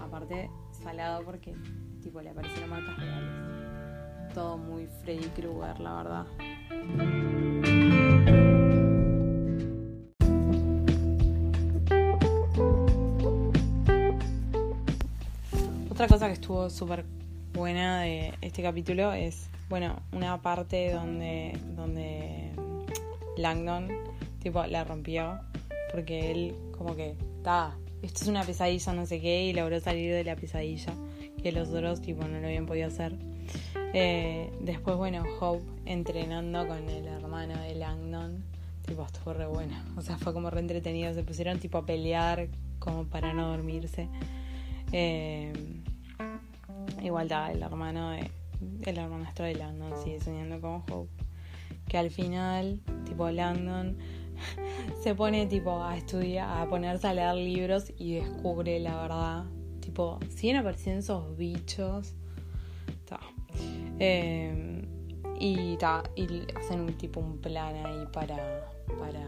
aparte 0.00 0.50
salado 0.70 1.24
porque 1.24 1.54
tipo 2.02 2.20
le 2.20 2.30
aparecieron 2.30 2.70
marcas 2.70 2.96
reales. 2.98 4.34
Todo 4.34 4.58
muy 4.58 4.86
Freddy 5.02 5.28
Krueger, 5.28 5.80
la 5.80 6.02
verdad. 6.02 6.26
Otra 15.96 16.08
cosa 16.08 16.26
que 16.26 16.34
estuvo 16.34 16.68
súper 16.68 17.06
buena 17.54 18.02
de 18.02 18.34
este 18.42 18.62
capítulo 18.62 19.14
es, 19.14 19.48
bueno, 19.70 19.98
una 20.12 20.42
parte 20.42 20.92
donde, 20.92 21.58
donde 21.74 22.52
Langdon, 23.38 23.88
tipo, 24.42 24.66
la 24.66 24.84
rompió 24.84 25.40
porque 25.90 26.30
él 26.30 26.54
como 26.76 26.94
que, 26.94 27.16
está, 27.38 27.78
esto 28.02 28.24
es 28.24 28.28
una 28.28 28.44
pesadilla, 28.44 28.92
no 28.92 29.06
sé 29.06 29.22
qué, 29.22 29.46
y 29.46 29.54
logró 29.54 29.80
salir 29.80 30.12
de 30.12 30.22
la 30.22 30.36
pesadilla, 30.36 30.92
que 31.42 31.50
los 31.50 31.70
otros, 31.70 32.02
tipo, 32.02 32.24
no 32.24 32.40
lo 32.40 32.46
habían 32.46 32.66
podido 32.66 32.88
hacer. 32.88 33.14
Eh, 33.94 34.52
después, 34.60 34.98
bueno, 34.98 35.24
Hope 35.40 35.64
entrenando 35.86 36.68
con 36.68 36.90
el 36.90 37.06
hermano 37.06 37.58
de 37.62 37.74
Langdon, 37.74 38.44
tipo, 38.84 39.02
estuvo 39.02 39.32
re 39.32 39.46
bueno, 39.46 39.74
o 39.96 40.02
sea, 40.02 40.18
fue 40.18 40.34
como 40.34 40.50
re 40.50 40.60
entretenido, 40.60 41.14
se 41.14 41.22
pusieron 41.22 41.58
tipo 41.58 41.78
a 41.78 41.86
pelear 41.86 42.48
como 42.80 43.06
para 43.06 43.32
no 43.32 43.48
dormirse. 43.48 44.10
Eh, 44.92 45.52
igual 47.02 47.24
está 47.26 47.52
el 47.52 47.62
hermano 47.62 48.10
de, 48.10 48.30
el 48.82 48.98
hermanastro 48.98 49.44
de 49.46 49.54
Landon 49.54 49.92
sigue 50.02 50.20
soñando 50.20 50.60
con 50.60 50.82
Hope. 50.90 51.10
Que 51.88 51.98
al 51.98 52.10
final, 52.10 52.80
tipo 53.04 53.30
Landon 53.30 53.96
se 55.02 55.14
pone 55.14 55.46
tipo 55.46 55.82
a 55.82 55.96
estudiar, 55.96 56.60
a 56.60 56.68
ponerse 56.68 57.06
a 57.06 57.14
leer 57.14 57.34
libros 57.36 57.92
y 57.98 58.14
descubre 58.14 58.78
la 58.80 59.00
verdad. 59.02 59.44
Tipo, 59.80 60.18
siguen 60.34 60.56
apareciendo 60.56 61.00
esos 61.00 61.36
bichos. 61.36 62.14
Ta. 63.06 63.20
Eh, 64.00 64.82
Y, 65.38 65.76
ta, 65.76 66.02
y 66.16 66.26
hacen 66.56 66.80
un 66.80 66.94
tipo 66.94 67.20
un 67.20 67.38
plan 67.38 67.74
ahí 67.84 68.06
para, 68.10 68.70
para 68.98 69.20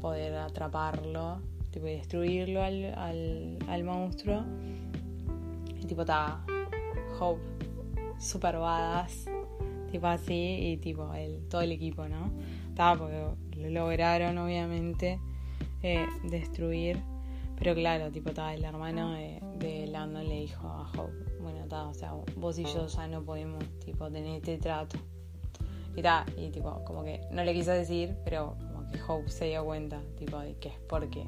poder 0.00 0.34
atraparlo, 0.36 1.40
tipo 1.72 1.86
destruirlo 1.86 2.62
al, 2.62 2.94
al, 2.94 3.58
al 3.68 3.84
monstruo. 3.84 4.44
Y 5.80 5.84
tipo 5.84 6.02
está 6.02 6.44
Hope 7.18 7.40
super 8.18 8.56
badass, 8.58 9.26
tipo 9.90 10.06
así, 10.06 10.72
y 10.72 10.76
tipo 10.76 11.12
el, 11.14 11.46
todo 11.48 11.60
el 11.62 11.72
equipo, 11.72 12.08
¿no? 12.08 12.30
Estaba 12.68 12.98
porque 12.98 13.34
lo 13.56 13.70
lograron 13.70 14.38
obviamente 14.38 15.18
eh, 15.82 16.06
destruir. 16.24 17.02
Pero 17.58 17.74
claro, 17.74 18.10
tipo, 18.10 18.30
estaba 18.30 18.54
el 18.54 18.64
hermano 18.64 19.12
de, 19.12 19.40
de 19.58 19.86
le 19.86 20.40
dijo 20.40 20.66
a 20.66 20.90
Hope, 20.90 21.12
bueno, 21.40 21.64
o 21.88 21.94
sea, 21.94 22.12
vos 22.36 22.58
y 22.58 22.64
yo 22.64 22.88
ya 22.88 23.06
no 23.06 23.22
podemos, 23.22 23.62
tipo, 23.84 24.10
tener 24.10 24.36
este 24.36 24.58
trato. 24.58 24.98
Y 25.94 26.02
ta, 26.02 26.26
y 26.36 26.50
tipo, 26.50 26.82
como 26.84 27.04
que 27.04 27.20
no 27.30 27.44
le 27.44 27.54
quiso 27.54 27.70
decir, 27.70 28.16
pero 28.24 28.56
como 28.58 28.90
que 28.90 29.00
Hope 29.06 29.28
se 29.28 29.44
dio 29.46 29.64
cuenta, 29.64 30.02
tipo, 30.16 30.40
de 30.40 30.54
que 30.56 30.70
es 30.70 30.78
porque 30.88 31.24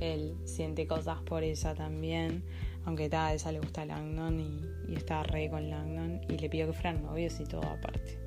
él 0.00 0.36
siente 0.44 0.86
cosas 0.86 1.18
por 1.22 1.42
ella 1.42 1.74
también. 1.74 2.44
Aunque 2.86 3.08
ta, 3.08 3.28
a 3.28 3.34
ella 3.34 3.52
le 3.52 3.60
gusta 3.60 3.84
Langdon 3.84 4.40
y, 4.40 4.92
y 4.92 4.96
está 4.96 5.22
re 5.22 5.48
con 5.48 5.70
Langdon. 5.70 6.20
Y 6.28 6.38
le 6.38 6.48
pidió 6.48 6.66
que 6.66 6.72
fueran 6.72 7.02
novios 7.02 7.38
y 7.40 7.44
todo 7.44 7.62
aparte. 7.62 8.18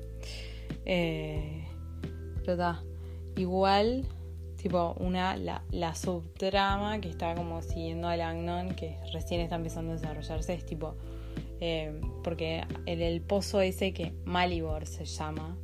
Eh, 0.84 1.64
pero 2.44 2.56
ta, 2.56 2.82
igual, 3.36 4.06
tipo, 4.56 4.94
una, 4.98 5.36
la, 5.36 5.62
la 5.70 5.94
subtrama 5.94 7.00
que 7.00 7.08
está 7.08 7.34
como 7.34 7.62
siguiendo 7.62 8.08
a 8.08 8.16
Langdon, 8.16 8.74
que 8.74 8.96
recién 9.12 9.40
está 9.40 9.56
empezando 9.56 9.92
a 9.92 9.96
desarrollarse, 9.96 10.54
es 10.54 10.66
tipo. 10.66 10.96
Eh, 11.60 12.00
porque 12.22 12.62
el, 12.86 13.02
el 13.02 13.20
pozo 13.20 13.60
ese 13.60 13.92
que 13.92 14.12
Malibor 14.24 14.86
se 14.86 15.04
llama, 15.04 15.56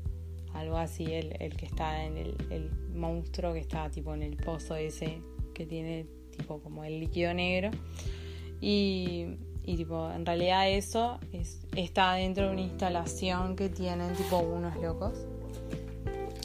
algo 0.52 0.76
así, 0.76 1.04
el, 1.04 1.37
el 1.40 1.57
que 1.57 1.66
está 1.66 2.04
en 2.04 2.16
el, 2.16 2.37
el, 2.50 2.70
monstruo 2.94 3.52
que 3.52 3.59
está 3.59 3.90
tipo 3.90 4.14
en 4.14 4.22
el 4.22 4.37
pozo 4.37 4.76
ese 4.76 5.18
que 5.52 5.66
tiene 5.66 6.07
tipo 6.37 6.61
como 6.61 6.85
el 6.85 7.00
líquido 7.00 7.35
negro. 7.35 7.70
Y, 8.66 9.37
y 9.62 9.77
tipo, 9.77 10.11
en 10.11 10.24
realidad 10.24 10.70
eso 10.70 11.18
es, 11.35 11.61
está 11.77 12.14
dentro 12.14 12.46
de 12.46 12.53
una 12.53 12.62
instalación 12.62 13.57
que 13.57 13.68
tienen 13.68 14.14
tipo 14.14 14.38
unos 14.38 14.74
locos. 14.77 15.27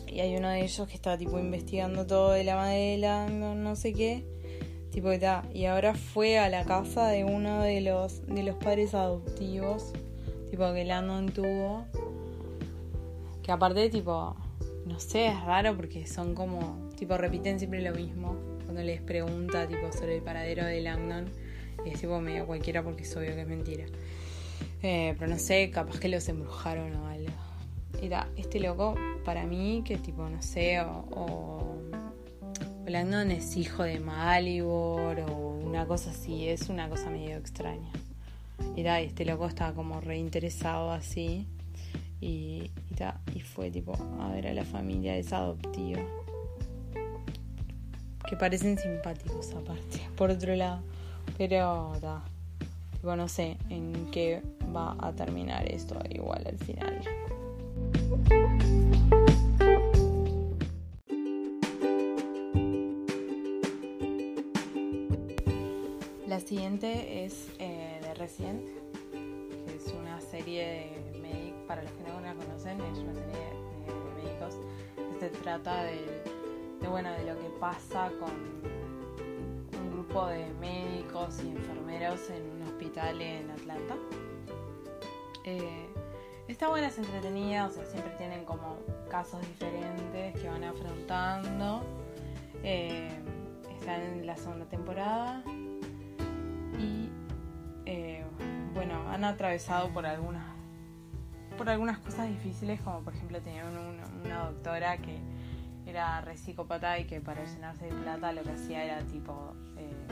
Y 0.05 0.19
hay 0.19 0.35
uno 0.35 0.49
de 0.49 0.65
ellos 0.65 0.85
que 0.85 0.95
está 0.95 1.17
tipo 1.17 1.39
investigando 1.39 2.05
todo 2.05 2.31
de 2.31 2.43
la 2.43 2.57
madera, 2.57 3.29
no, 3.29 3.55
no 3.55 3.77
sé 3.77 3.93
qué. 3.93 4.25
Tipo, 4.91 5.11
está. 5.11 5.45
Y 5.53 5.63
ahora 5.63 5.93
fue 5.93 6.39
a 6.39 6.49
la 6.49 6.65
casa 6.65 7.07
de 7.07 7.23
uno 7.23 7.61
de 7.61 7.79
los, 7.79 8.27
de 8.27 8.43
los 8.43 8.57
padres 8.57 8.93
adoptivos. 8.93 9.93
Tipo 10.51 10.73
que 10.73 10.83
Landon 10.83 11.31
tuvo. 11.31 11.85
Que 13.43 13.53
aparte, 13.53 13.89
tipo, 13.89 14.35
no 14.85 14.99
sé, 14.99 15.27
es 15.27 15.41
raro 15.45 15.73
porque 15.73 16.05
son 16.05 16.35
como, 16.35 16.89
tipo, 16.97 17.15
repiten 17.15 17.59
siempre 17.59 17.81
lo 17.81 17.95
mismo. 17.95 18.35
Cuando 18.65 18.83
les 18.83 19.01
pregunta, 19.01 19.65
tipo, 19.69 19.89
sobre 19.93 20.17
el 20.17 20.21
paradero 20.21 20.65
de 20.65 20.81
Langdon. 20.81 21.48
Y 21.85 21.89
es 21.89 22.01
tipo 22.01 22.19
medio 22.19 22.45
cualquiera 22.45 22.83
porque 22.83 23.03
es 23.03 23.15
obvio 23.15 23.35
que 23.35 23.41
es 23.41 23.47
mentira. 23.47 23.85
Eh, 24.81 25.15
pero 25.17 25.29
no 25.29 25.39
sé, 25.39 25.69
capaz 25.71 25.99
que 25.99 26.09
los 26.09 26.27
embrujaron 26.29 26.95
o 26.95 27.07
algo. 27.07 27.31
Era 28.01 28.27
este 28.37 28.59
loco, 28.59 28.95
para 29.25 29.45
mí, 29.45 29.83
que 29.85 29.97
tipo, 29.97 30.29
no 30.29 30.41
sé, 30.41 30.79
o, 30.81 31.05
o 31.11 31.81
Langdon 32.87 33.31
es 33.31 33.55
hijo 33.57 33.83
de 33.83 33.99
Malibor 33.99 35.19
o 35.29 35.59
una 35.63 35.85
cosa 35.85 36.11
así, 36.11 36.47
es 36.47 36.69
una 36.69 36.89
cosa 36.89 37.09
medio 37.09 37.37
extraña. 37.37 37.91
Da, 38.77 39.01
este 39.01 39.25
loco 39.25 39.45
estaba 39.45 39.73
como 39.73 39.99
reinteresado 39.99 40.91
así. 40.91 41.45
Y, 42.21 42.71
y, 42.89 43.35
y 43.35 43.39
fue 43.41 43.71
tipo 43.71 43.93
a 44.19 44.31
ver 44.31 44.47
a 44.47 44.53
la 44.53 44.63
familia 44.63 45.17
esa 45.17 45.37
adoptiva. 45.37 46.01
Que 48.27 48.35
parecen 48.35 48.77
simpáticos 48.77 49.53
aparte, 49.53 49.99
por 50.15 50.29
otro 50.29 50.55
lado. 50.55 50.81
Pero 51.39 51.93
da, 52.01 52.21
tipo 52.91 53.15
no 53.15 53.29
sé 53.29 53.55
en 53.69 54.11
qué 54.11 54.41
va 54.75 54.93
a 54.99 55.13
terminar 55.13 55.65
esto 55.71 55.95
igual 56.09 56.45
al 56.45 56.57
final. 56.57 57.01
La 66.27 66.41
siguiente 66.41 67.23
es 67.23 67.47
eh, 67.59 68.01
de 68.01 68.13
Resident, 68.15 68.65
que 69.13 69.75
es 69.77 69.93
una 69.93 70.19
serie 70.19 70.91
de 71.13 71.19
médicos, 71.19 71.61
para 71.69 71.83
los 71.83 71.91
que 71.93 72.03
no 72.03 72.19
la 72.19 72.33
conocen, 72.33 72.81
es 72.81 72.97
una 72.97 73.13
serie 73.13 73.39
de, 73.85 74.23
médicos 74.23 74.55
que 74.97 75.19
se 75.21 75.29
trata 75.41 75.83
de, 75.83 76.21
de, 76.81 76.87
bueno, 76.89 77.13
de 77.13 77.23
lo 77.23 77.39
que 77.39 77.47
pasa 77.61 78.11
con 78.19 78.78
de 80.09 80.51
médicos 80.59 81.39
y 81.43 81.49
enfermeros 81.49 82.31
en 82.31 82.49
un 82.49 82.63
hospital 82.63 83.21
en 83.21 83.51
Atlanta. 83.51 83.95
Eh, 85.43 85.87
está 86.47 86.67
buena, 86.67 86.87
es 86.87 86.97
entretenida, 86.97 87.67
o 87.67 87.69
sea, 87.69 87.85
siempre 87.85 88.11
tienen 88.17 88.43
como 88.43 88.77
casos 89.07 89.39
diferentes 89.41 90.41
que 90.41 90.49
van 90.49 90.63
afrontando. 90.63 91.83
Eh, 92.63 93.07
está 93.77 94.03
en 94.03 94.25
la 94.25 94.35
segunda 94.35 94.65
temporada 94.65 95.43
y 96.79 97.11
eh, 97.85 98.25
bueno, 98.73 98.95
han 99.11 99.23
atravesado 99.23 99.89
por 99.89 100.07
algunas 100.07 100.43
por 101.55 101.69
algunas 101.69 101.99
cosas 101.99 102.29
difíciles, 102.29 102.81
como 102.81 103.01
por 103.01 103.13
ejemplo 103.13 103.39
tenían 103.41 103.67
una 104.23 104.45
doctora 104.45 104.97
que 104.97 105.19
era 105.89 106.21
re 106.21 106.37
psicópata 106.37 106.99
y 106.99 107.05
que 107.05 107.21
para 107.21 107.43
llenarse 107.45 107.85
de 107.85 107.91
plata 107.91 108.31
lo 108.31 108.43
que 108.43 108.51
hacía 108.51 108.83
era 108.83 109.01
tipo 109.03 109.53
eh, 109.77 110.07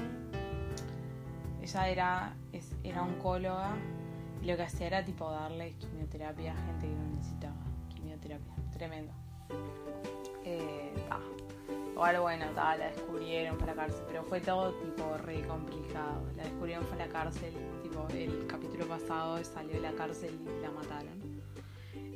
ella 1.62 1.90
era 1.90 2.36
es, 2.52 2.76
era 2.84 3.04
oncóloga 3.04 3.76
y 4.42 4.46
lo 4.46 4.56
que 4.56 4.63
hacía 4.63 4.88
era 4.88 5.06
tipo 5.06 5.30
darle 5.30 5.74
quimioterapia 5.74 6.54
a 6.54 6.56
gente 6.56 6.88
que 6.88 6.96
no 6.96 7.16
necesitaba 7.16 7.56
quimioterapia 7.94 8.54
tremendo 8.72 9.13
eh, 10.44 10.94
ah 11.10 11.20
bueno, 12.22 12.46
ta, 12.54 12.78
la 12.78 12.90
descubrieron, 12.92 13.58
fue 13.58 13.63
a 13.63 13.76
la 13.76 13.82
cárcel, 13.82 14.04
pero 14.08 14.24
fue 14.24 14.40
todo 14.40 14.72
tipo 14.74 15.18
re 15.18 15.42
complicado. 15.48 16.22
La 16.36 16.44
descubrieron, 16.44 16.86
fue 16.86 16.98
la 16.98 17.08
cárcel, 17.08 17.54
tipo 17.82 18.08
el 18.10 18.46
capítulo 18.48 18.88
pasado 18.88 19.44
salió 19.44 19.74
de 19.74 19.82
la 19.82 19.94
cárcel 19.94 20.40
y 20.42 20.62
la 20.62 20.72
mataron. 20.72 21.42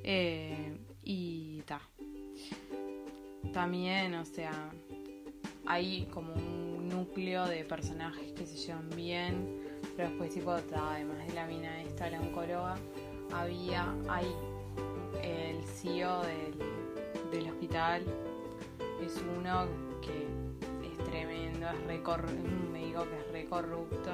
Eh, 0.04 0.78
y 1.04 1.62
ta. 1.64 1.82
También, 3.54 4.14
o 4.16 4.26
sea, 4.26 4.70
hay 5.66 6.06
como 6.14 6.34
un 6.34 6.88
núcleo 6.88 7.46
de 7.48 7.64
personajes 7.64 8.32
que 8.34 8.46
se 8.46 8.58
llevan 8.58 8.90
bien, 8.96 9.60
pero 9.96 10.10
después 10.10 10.34
tipo, 10.34 10.52
además 10.52 11.28
de 11.28 11.34
la 11.34 11.46
mina 11.48 11.82
esta, 11.82 12.10
la 12.10 12.22
oncóloga, 12.22 12.76
había, 13.34 13.94
hay 14.10 14.28
el 15.24 15.64
CEO 15.64 16.22
del, 16.24 17.32
del 17.32 17.50
hospital 17.50 18.04
es 19.06 19.22
uno 19.38 19.66
que 20.02 20.28
es 20.88 21.10
tremendo, 21.10 21.68
es 21.70 21.76
un 21.76 22.72
médico 22.72 23.04
que 23.04 23.18
es 23.18 23.32
re 23.32 23.46
corrupto, 23.46 24.12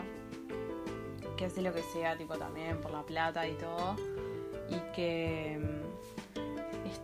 que 1.36 1.46
hace 1.46 1.62
lo 1.62 1.74
que 1.74 1.84
sea, 1.84 2.18
tipo 2.18 2.38
también 2.38 2.80
por 2.80 2.92
la 2.92 3.04
plata 3.04 3.48
y 3.48 3.54
todo, 3.54 3.96
y 4.70 4.80
que 4.96 5.60
mm, 5.60 6.17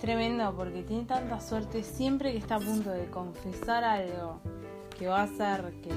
tremendo 0.03 0.53
porque 0.53 0.83
tiene 0.83 1.05
tanta 1.05 1.39
suerte 1.39 1.81
siempre 1.81 2.33
que 2.33 2.37
está 2.37 2.55
a 2.55 2.59
punto 2.59 2.89
de 2.89 3.05
confesar 3.05 3.85
algo 3.85 4.41
que 4.99 5.07
va 5.07 5.21
a 5.21 5.23
hacer 5.23 5.75
que, 5.81 5.91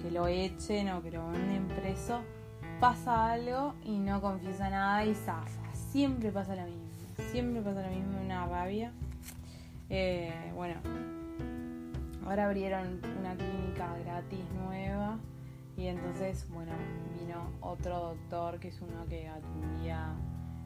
que 0.00 0.12
lo 0.12 0.28
echen 0.28 0.90
o 0.90 1.02
que 1.02 1.10
lo 1.10 1.24
manden 1.24 1.66
preso, 1.66 2.20
pasa 2.78 3.32
algo 3.32 3.74
y 3.82 3.98
no 3.98 4.20
confiesa 4.20 4.70
nada 4.70 5.04
y 5.04 5.12
zafa. 5.12 5.74
Siempre 5.74 6.30
pasa 6.30 6.54
lo 6.54 6.66
mismo, 6.66 6.86
siempre 7.32 7.62
pasa 7.62 7.82
lo 7.82 7.96
mismo, 7.96 8.16
una 8.24 8.46
rabia. 8.46 8.92
Eh, 9.90 10.52
bueno, 10.54 10.76
ahora 12.24 12.44
abrieron 12.44 13.00
una 13.18 13.34
clínica 13.34 13.92
gratis 14.04 14.44
nueva 14.54 15.18
y 15.76 15.88
entonces, 15.88 16.46
bueno, 16.50 16.70
vino 17.18 17.50
otro 17.60 18.14
doctor 18.14 18.60
que 18.60 18.68
es 18.68 18.80
uno 18.80 19.04
que 19.08 19.26
atendía, 19.26 20.14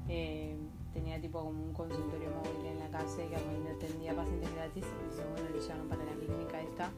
eh, 0.09 0.59
tenía 0.93 1.21
tipo 1.21 1.41
como 1.41 1.63
un 1.63 1.73
consultorio 1.73 2.31
móvil 2.31 2.67
en 2.67 2.79
la 2.79 2.91
casa 2.91 3.23
que 3.29 3.37
atendía 3.37 4.15
pacientes 4.15 4.55
gratis. 4.55 4.85
Entonces, 4.85 5.27
bueno, 5.33 5.49
le 5.51 5.61
llevaron 5.61 5.89
para 5.89 6.05
la 6.05 6.13
clínica 6.13 6.61
esta, 6.61 6.91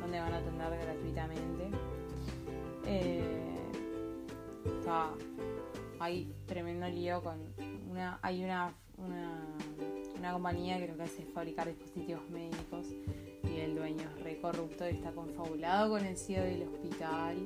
donde 0.00 0.20
van 0.20 0.32
a 0.32 0.38
atender 0.38 0.78
gratuitamente. 0.80 1.70
Eh, 2.86 3.70
está, 4.64 5.10
hay 5.98 6.34
tremendo 6.46 6.88
lío 6.88 7.22
con 7.22 7.38
una, 7.88 8.18
hay 8.22 8.44
una, 8.44 8.74
una 8.96 9.52
una 10.22 10.34
compañía 10.34 10.78
que 10.78 10.86
lo 10.86 10.96
que 10.96 11.02
hace 11.02 11.22
es 11.22 11.28
fabricar 11.30 11.66
dispositivos 11.66 12.22
médicos 12.30 12.86
y 13.42 13.58
el 13.58 13.74
dueño 13.74 14.02
es 14.02 14.22
re 14.22 14.40
corrupto 14.40 14.88
y 14.88 14.92
está 14.92 15.10
confabulado 15.10 15.90
con 15.90 16.04
el 16.04 16.16
CEO 16.16 16.44
del 16.44 16.62
hospital. 16.62 17.38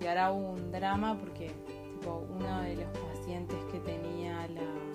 Y 0.00 0.06
ahora 0.06 0.32
hubo 0.32 0.50
un 0.50 0.72
drama 0.72 1.16
porque 1.16 1.52
tipo, 1.92 2.26
uno 2.28 2.62
de 2.62 2.74
los 2.74 2.88
pacientes 2.98 3.56
que 3.70 3.78
tenía 3.78 4.48
la 4.48 4.85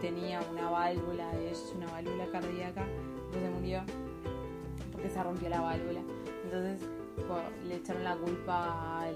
tenía 0.00 0.40
una 0.50 0.70
válvula, 0.70 1.30
de 1.32 1.50
hecho 1.50 1.72
una 1.76 1.90
válvula 1.90 2.26
cardíaca, 2.30 2.84
después 2.84 3.42
se 3.42 3.50
murió 3.50 3.82
porque 4.92 5.08
se 5.08 5.22
rompió 5.22 5.48
la 5.48 5.60
válvula. 5.60 6.00
Entonces 6.44 6.88
le 7.66 7.76
echaron 7.76 8.04
la 8.04 8.16
culpa 8.16 9.02
al, 9.02 9.14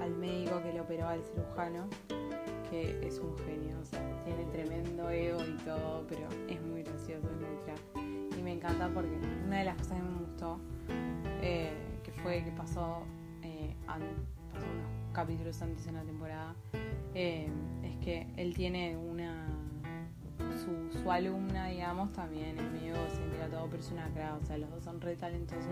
al, 0.00 0.10
médico 0.16 0.62
que 0.62 0.72
le 0.72 0.80
operó, 0.80 1.08
al 1.08 1.22
cirujano, 1.22 1.86
que 2.70 3.06
es 3.06 3.18
un 3.18 3.36
genio, 3.38 3.78
o 3.80 3.84
sea, 3.84 4.00
tiene 4.24 4.44
tremendo 4.46 5.08
ego 5.10 5.40
y 5.42 5.56
todo, 5.64 6.04
pero 6.08 6.28
es 6.48 6.60
muy 6.62 6.82
gracioso, 6.82 7.26
es 7.28 7.36
muy. 7.36 7.54
Y 8.38 8.42
me 8.42 8.52
encanta 8.52 8.88
porque 8.92 9.16
una 9.46 9.58
de 9.60 9.64
las 9.64 9.76
cosas 9.76 9.96
que 9.98 10.02
me 10.02 10.18
gustó, 10.18 10.58
eh, 11.40 11.72
que 12.02 12.12
fue 12.12 12.44
que 12.44 12.50
pasó, 12.50 13.02
eh, 13.42 13.74
pasó 13.86 14.66
unos 14.66 15.12
capítulos 15.12 15.62
antes 15.62 15.86
en 15.86 15.94
la 15.94 16.02
temporada, 16.02 16.54
eh, 17.14 17.48
es 17.82 17.96
que 17.98 18.26
él 18.36 18.54
tiene 18.54 18.96
una 18.96 19.46
su, 21.02 21.10
alumna, 21.10 21.68
digamos, 21.68 22.12
también 22.12 22.58
es 22.58 22.72
medio 22.72 22.94
a 22.94 23.48
todo, 23.48 23.66
pero 23.70 23.82
es 23.82 23.90
o 23.90 24.46
sea, 24.46 24.58
los 24.58 24.70
dos 24.70 24.84
son 24.84 25.00
re 25.00 25.16
talentosos. 25.16 25.64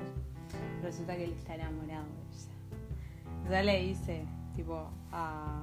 Resulta 0.83 1.17
que 1.17 1.25
él 1.25 1.33
está 1.33 1.55
enamorado 1.55 2.05
de 2.05 2.37
ella. 2.37 3.51
Ya 3.51 3.63
le 3.63 3.83
dice, 3.83 4.25
tipo, 4.55 4.91
a, 5.11 5.63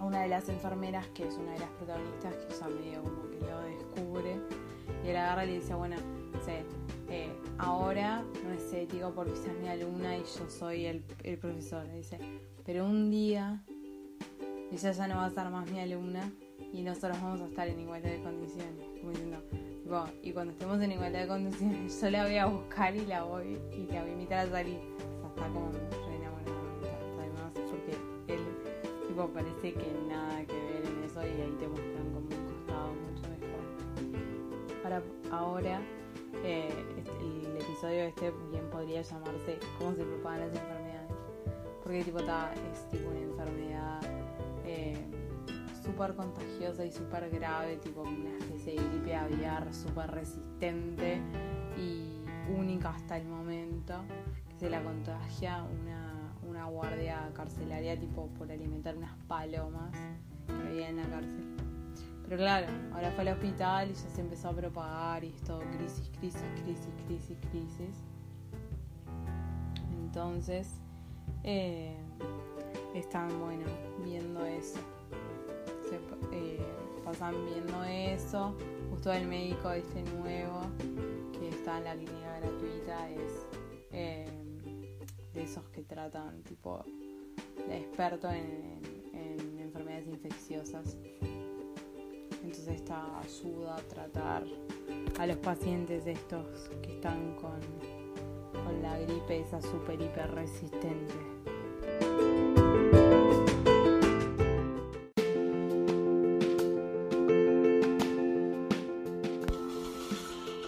una 0.00 0.22
de 0.22 0.28
las 0.28 0.48
enfermeras, 0.48 1.06
que 1.08 1.26
es 1.26 1.34
una 1.36 1.52
de 1.52 1.60
las 1.60 1.70
protagonistas, 1.70 2.34
que 2.34 2.54
ya 2.54 2.68
medio 2.68 3.02
como 3.02 3.30
que 3.30 3.40
lo 3.40 3.60
descubre, 3.60 4.36
y 5.04 5.08
él 5.08 5.16
agarra 5.16 5.44
y 5.44 5.48
le 5.48 5.54
dice, 5.54 5.74
bueno, 5.74 5.96
sé, 6.44 6.64
eh, 7.08 7.32
ahora 7.58 8.24
no 8.44 8.50
es 8.50 8.72
ético 8.72 9.12
porque 9.14 9.32
es 9.32 9.58
mi 9.60 9.68
alumna 9.68 10.16
y 10.16 10.20
yo 10.20 10.48
soy 10.48 10.86
el, 10.86 11.04
el 11.24 11.38
profesor. 11.38 11.86
Le 11.86 11.96
dice, 11.96 12.18
pero 12.64 12.84
un 12.84 13.10
día 13.10 13.64
ella 14.72 14.92
ya 14.92 15.08
no 15.08 15.16
va 15.16 15.26
a 15.26 15.30
ser 15.30 15.48
más 15.50 15.70
mi 15.70 15.80
alumna 15.80 16.30
y 16.72 16.82
nosotros 16.82 17.20
vamos 17.20 17.40
a 17.40 17.46
estar 17.46 17.68
en 17.68 17.80
igualdad 17.80 18.10
de 18.10 18.22
condiciones. 18.22 18.86
Como 19.00 19.10
diciendo, 19.10 19.42
y 20.22 20.32
cuando 20.32 20.52
estemos 20.52 20.80
en 20.82 20.92
igualdad 20.92 21.20
de 21.20 21.28
condiciones, 21.28 22.00
yo 22.02 22.10
la 22.10 22.24
voy 22.24 22.36
a 22.36 22.46
buscar 22.46 22.96
y 22.96 23.06
la 23.06 23.22
voy 23.22 23.58
y 23.72 23.86
la 23.92 24.02
voy 24.02 24.10
a 24.10 24.12
invitar 24.12 24.46
a 24.46 24.50
salir. 24.50 24.80
O 24.98 25.20
sea, 25.20 25.28
está 25.28 25.46
como 25.48 25.70
re 25.70 26.16
enamorada, 26.16 26.58
además, 27.18 27.52
porque 27.54 27.92
él, 28.32 28.40
tipo, 29.06 29.28
parece 29.28 29.72
que 29.74 29.86
nada 30.08 30.44
que 30.44 30.54
ver 30.54 30.86
en 30.86 31.04
eso 31.04 31.22
y 31.22 31.40
ahí 31.40 31.56
te 31.60 31.68
muestran 31.68 32.04
como 32.12 32.26
un 32.26 32.46
costado 32.46 32.92
mucho 32.94 33.22
mejor. 33.28 34.82
Ahora, 34.84 35.02
ahora 35.30 35.80
eh, 36.44 36.68
este, 36.98 37.10
el 37.20 37.56
episodio 37.56 38.02
este 38.04 38.32
bien 38.50 38.68
podría 38.70 39.02
llamarse 39.02 39.58
¿Cómo 39.78 39.94
se 39.94 40.04
propagan 40.04 40.40
las 40.40 40.50
enfermedades? 40.50 41.12
Porque 41.82 42.02
tipo, 42.02 42.18
está, 42.18 42.52
es 42.72 42.88
tipo 42.90 43.08
una 43.08 43.20
enfermedad. 43.20 44.15
Súper 45.96 46.14
contagiosa 46.14 46.84
y 46.84 46.92
súper 46.92 47.30
grave, 47.30 47.78
tipo 47.78 48.02
una 48.02 48.36
especie 48.36 48.74
de 48.74 48.86
gripe 48.86 49.16
aviar 49.16 49.72
súper 49.72 50.10
resistente 50.10 51.22
y 51.78 52.20
única 52.54 52.90
hasta 52.90 53.16
el 53.16 53.26
momento, 53.26 53.94
que 54.46 54.58
se 54.58 54.68
la 54.68 54.84
contagia 54.84 55.62
una, 55.62 56.34
una 56.46 56.66
guardia 56.66 57.30
carcelaria 57.32 57.98
tipo 57.98 58.26
por 58.36 58.52
alimentar 58.52 58.94
unas 58.94 59.16
palomas 59.26 59.96
que 60.46 60.68
había 60.68 60.90
en 60.90 60.98
la 60.98 61.04
cárcel. 61.04 61.56
Pero 62.24 62.36
claro, 62.36 62.66
ahora 62.92 63.10
fue 63.12 63.22
al 63.22 63.34
hospital 63.34 63.90
y 63.90 63.94
ya 63.94 64.10
se 64.10 64.20
empezó 64.20 64.50
a 64.50 64.52
propagar 64.52 65.24
y 65.24 65.28
es 65.28 65.42
todo 65.44 65.60
crisis, 65.78 66.10
crisis, 66.18 66.44
crisis, 66.62 66.92
crisis, 67.06 67.38
crisis. 67.50 68.04
Entonces, 69.94 70.74
eh, 71.42 71.96
están, 72.94 73.30
bueno, 73.40 73.64
viendo 74.04 74.44
eso 74.44 74.95
eh, 76.32 76.58
pasan 77.04 77.34
viendo 77.46 77.84
eso. 77.84 78.54
Justo 78.90 79.12
el 79.12 79.26
médico 79.26 79.70
este 79.70 80.02
nuevo 80.02 80.60
que 81.32 81.48
está 81.48 81.78
en 81.78 81.84
la 81.84 81.94
clínica 81.94 82.40
gratuita 82.40 83.10
es 83.10 83.46
eh, 83.92 84.26
de 85.34 85.42
esos 85.42 85.64
que 85.68 85.82
tratan, 85.82 86.42
tipo, 86.42 86.84
de 87.68 87.78
experto 87.78 88.28
en, 88.30 88.80
enfermedades 89.58 90.06
infecciosas. 90.08 90.96
Entonces 92.42 92.68
esta 92.68 93.20
ayuda 93.20 93.76
a 93.76 93.82
tratar 93.82 94.44
a 95.18 95.26
los 95.26 95.36
pacientes 95.38 96.06
estos 96.06 96.70
que 96.82 96.94
están 96.94 97.34
con, 97.36 97.60
con 98.64 98.82
la 98.82 98.98
gripe 99.00 99.40
esa 99.40 99.60
super 99.60 100.00
hiper 100.00 100.30
resistente. 100.34 101.14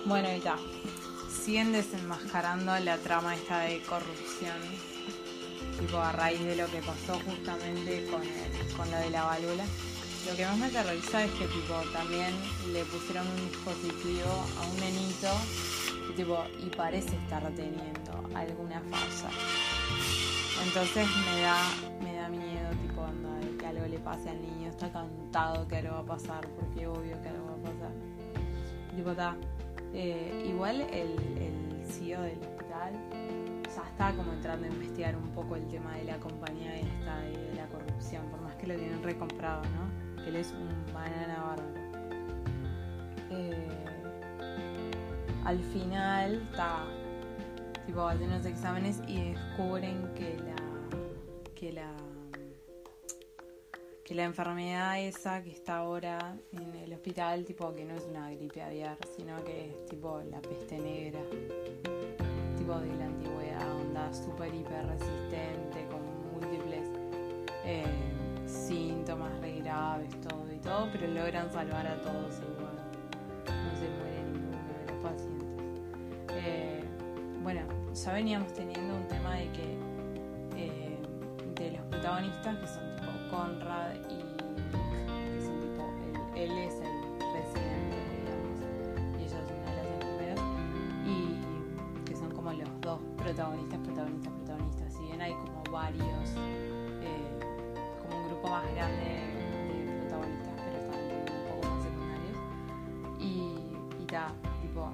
Bueno, 0.08 0.32
y 0.32 0.36
está. 0.36 0.56
Siguen 1.28 1.70
desenmascarando 1.70 2.78
la 2.78 2.96
trama 2.96 3.34
esta 3.34 3.60
de 3.60 3.82
corrupción. 3.82 4.56
Tipo 5.78 5.98
a 5.98 6.12
raíz 6.12 6.42
de 6.42 6.56
lo 6.56 6.66
que 6.66 6.78
pasó 6.78 7.20
justamente 7.26 8.06
con, 8.06 8.22
con 8.74 8.90
lo 8.90 8.96
de 8.96 9.10
la 9.10 9.24
válvula. 9.24 9.64
Lo 10.26 10.34
que 10.34 10.46
más 10.46 10.56
me 10.56 10.66
aterroriza 10.66 11.24
es 11.24 11.30
que 11.32 11.46
tipo 11.48 11.74
también 11.92 12.34
le 12.72 12.84
pusieron 12.84 13.26
un 13.28 13.36
dispositivo 13.50 14.46
a 14.58 14.66
un 14.66 14.80
nenito 14.80 15.28
y, 16.10 16.16
tipo, 16.16 16.42
y 16.58 16.70
parece 16.74 17.14
estar 17.14 17.42
teniendo 17.50 18.12
alguna 18.34 18.80
falla. 18.80 19.30
Entonces 20.64 21.06
me 21.26 21.42
da, 21.42 21.60
me 22.02 22.14
da 22.14 22.28
miedo 22.30 22.70
tipo 22.82 23.04
anda, 23.04 23.28
que 23.58 23.66
algo 23.66 23.86
le 23.86 23.98
pase 23.98 24.30
al 24.30 24.40
niño. 24.40 24.70
Está 24.70 24.90
cantado 24.90 25.68
que 25.68 25.76
algo 25.76 25.96
va 25.96 26.00
a 26.00 26.16
pasar, 26.16 26.48
porque 26.58 26.86
obvio 26.86 27.20
que 27.20 27.28
algo 27.28 27.46
va 27.46 27.52
a 27.52 27.72
pasar. 27.72 27.92
Tipo, 28.96 29.10
está 29.10 29.36
eh, 29.94 30.46
igual 30.48 30.80
el, 30.80 31.12
el 31.38 31.86
CEO 31.86 32.22
del 32.22 32.38
hospital 32.38 32.92
ya 33.74 33.82
está 33.82 34.12
como 34.16 34.32
entrando 34.32 34.66
a 34.66 34.70
investigar 34.70 35.16
un 35.16 35.28
poco 35.30 35.56
el 35.56 35.66
tema 35.68 35.94
de 35.96 36.04
la 36.04 36.18
compañía 36.18 36.78
esta 36.78 37.28
y 37.28 37.36
de 37.36 37.54
la 37.54 37.66
corrupción, 37.66 38.24
por 38.30 38.40
más 38.40 38.54
que 38.56 38.66
lo 38.66 38.76
tienen 38.76 39.02
recomprado, 39.02 39.62
¿no? 39.62 40.24
Él 40.24 40.36
es 40.36 40.52
un 40.52 40.68
banana 40.92 41.42
bárbaro. 41.42 41.78
Eh, 43.30 43.68
al 45.44 45.58
final 45.58 46.42
está 46.50 46.84
tipo 47.86 48.06
haciendo 48.06 48.36
los 48.36 48.46
exámenes 48.46 49.00
y 49.06 49.32
descubren 49.32 50.12
que 50.14 50.36
la 50.38 50.56
que 51.54 51.72
la 51.72 51.90
que 54.08 54.14
la 54.14 54.24
enfermedad 54.24 54.98
esa 55.00 55.42
que 55.42 55.50
está 55.50 55.76
ahora 55.76 56.34
en 56.52 56.74
el 56.76 56.94
hospital, 56.94 57.44
tipo 57.44 57.74
que 57.74 57.84
no 57.84 57.94
es 57.94 58.06
una 58.08 58.30
gripe 58.30 58.62
aviar, 58.62 58.96
sino 59.14 59.36
que 59.44 59.68
es 59.68 59.84
tipo 59.84 60.22
la 60.30 60.40
peste 60.40 60.78
negra, 60.78 61.20
tipo 62.56 62.74
de 62.80 62.96
la 62.96 63.04
antigüedad, 63.04 63.70
onda 63.70 64.10
super 64.14 64.54
hiper 64.54 64.86
resistente, 64.86 65.86
con 65.90 66.00
múltiples 66.32 66.88
eh, 67.66 67.84
síntomas 68.46 69.38
re 69.42 69.60
graves, 69.60 70.18
todo 70.22 70.50
y 70.54 70.58
todo, 70.58 70.88
pero 70.90 71.06
logran 71.08 71.52
salvar 71.52 71.86
a 71.86 72.00
todos 72.00 72.40
igual, 72.40 72.78
no 73.44 73.76
se 73.76 73.90
muere 73.90 74.22
ninguno 74.24 74.56
de 74.86 74.90
los 74.90 75.02
pacientes. 75.02 75.82
Eh, 76.30 76.82
bueno, 77.42 77.60
ya 77.92 78.12
veníamos 78.14 78.54
teniendo 78.54 78.96
un 78.96 79.06
tema 79.06 79.34
de 79.34 79.52
que 79.52 79.76
eh, 80.56 80.98
de 81.56 81.72
los 81.72 81.82
protagonistas 81.88 82.56
que 82.56 82.66
son 82.68 82.87
Conrad 83.30 83.94
y 84.08 84.18
que 84.18 85.38
es 85.38 85.44
tipo, 85.60 85.84
él, 86.34 86.50
es 86.50 86.74
el 86.74 86.96
presidente, 87.18 87.96
digamos, 88.16 88.58
y 89.18 89.24
ella 89.24 89.38
es 89.38 89.48
una 89.50 89.70
de 89.70 89.76
las 89.76 89.86
enfermeras, 89.94 90.40
y 91.04 91.16
que 92.04 92.16
son 92.16 92.30
como 92.32 92.52
los 92.52 92.68
dos 92.80 93.00
protagonistas, 93.16 93.78
protagonistas, 93.80 94.32
protagonistas. 94.32 94.92
Si 94.94 95.02
bien 95.02 95.20
hay 95.20 95.32
como 95.34 95.62
varios, 95.70 96.30
eh, 97.02 97.38
como 98.02 98.16
un 98.22 98.28
grupo 98.28 98.48
más 98.48 98.64
grande 98.74 99.04
de 99.04 100.00
protagonistas, 100.00 100.52
pero 100.64 100.76
están 100.78 101.00
un 101.00 101.60
poco 101.60 101.74
más 101.74 101.82
secundarios, 101.82 102.38
y, 103.20 104.02
y 104.02 104.06
ta, 104.06 104.32
tipo, 104.62 104.90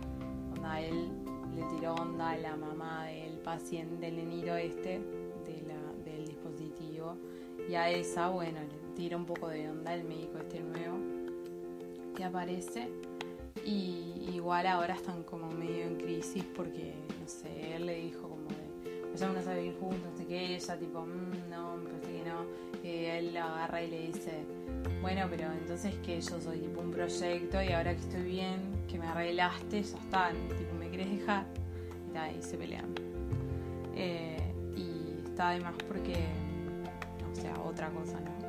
onda, 0.57 0.81
él 0.81 1.09
le 1.55 1.63
tiró 1.77 1.95
onda 1.95 2.31
a 2.31 2.37
la 2.37 2.57
mamá 2.57 3.05
del 3.05 3.39
paciente, 3.39 3.97
del 3.97 4.17
nenito 4.17 4.57
este, 4.57 5.01
y 7.69 7.75
a 7.75 7.91
esa, 7.91 8.29
bueno, 8.29 8.61
le 8.61 8.95
tira 8.95 9.17
un 9.17 9.25
poco 9.25 9.49
de 9.49 9.69
onda 9.69 9.95
el 9.95 10.05
médico 10.05 10.39
este 10.39 10.61
nuevo 10.61 10.99
que 12.15 12.25
aparece. 12.25 12.89
Y 13.65 14.31
igual 14.35 14.67
ahora 14.67 14.95
están 14.95 15.23
como 15.23 15.51
medio 15.51 15.85
en 15.85 15.97
crisis 15.97 16.45
porque, 16.57 16.95
no 17.21 17.29
sé, 17.29 17.77
él 17.77 17.87
le 17.87 18.01
dijo 18.01 18.29
como 18.29 18.49
de, 18.49 19.11
vayamos 19.13 19.47
a 19.47 19.55
vivir 19.55 19.77
juntos, 19.79 20.11
no 20.19 20.27
qué, 20.27 20.57
ella 20.57 20.79
tipo, 20.79 21.07
mmm, 21.07 21.51
no, 21.51 21.77
me 21.77 21.91
parece 21.91 22.13
que 22.13 22.25
no. 22.25 22.65
Él 22.85 23.33
la 23.33 23.47
agarra 23.47 23.83
y 23.83 23.91
le 23.91 24.07
dice, 24.09 24.45
bueno, 25.01 25.27
pero 25.31 25.51
entonces 25.53 25.95
que 26.05 26.21
yo 26.21 26.41
soy 26.41 26.59
tipo 26.59 26.81
un 26.81 26.91
proyecto 26.91 27.63
y 27.63 27.73
ahora 27.73 27.95
que 27.95 28.01
estoy 28.01 28.23
bien, 28.23 28.61
que 28.89 28.99
me 28.99 29.07
arreglaste, 29.07 29.83
ya 29.83 29.99
está, 29.99 30.31
tipo, 30.59 30.75
¿me 30.79 30.91
querés 30.91 31.11
dejar? 31.11 31.47
Y 32.13 32.17
ahí 32.17 32.43
se 32.43 32.59
pelean. 32.59 32.95
Eh, 33.97 34.53
y 34.77 35.27
está 35.27 35.51
además 35.51 35.75
porque 35.89 36.17
otra 37.53 37.91
cosa, 37.91 38.19
¿no? 38.21 38.45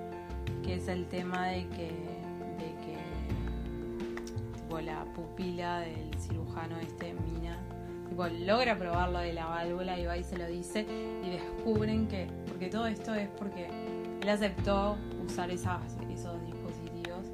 que 0.65 0.75
es 0.75 0.87
el 0.87 1.05
tema 1.05 1.47
de 1.47 1.67
que, 1.69 1.87
de 2.57 2.73
que 2.83 2.97
tipo, 4.55 4.79
la 4.81 5.05
pupila 5.13 5.81
del 5.81 6.13
cirujano 6.19 6.77
este, 6.79 7.13
Mina, 7.13 7.57
tipo, 8.09 8.27
logra 8.27 8.77
probar 8.77 9.11
lo 9.11 9.19
de 9.19 9.33
la 9.33 9.45
válvula 9.45 9.99
y 9.99 10.05
va 10.05 10.17
y 10.17 10.23
se 10.23 10.37
lo 10.37 10.47
dice 10.47 10.85
y 11.23 11.29
descubren 11.29 12.07
que, 12.07 12.27
porque 12.47 12.67
todo 12.67 12.87
esto 12.87 13.13
es 13.13 13.29
porque 13.37 13.69
él 14.21 14.29
aceptó 14.29 14.97
usar 15.23 15.51
esos 15.51 15.71
dispositivos 16.45 17.25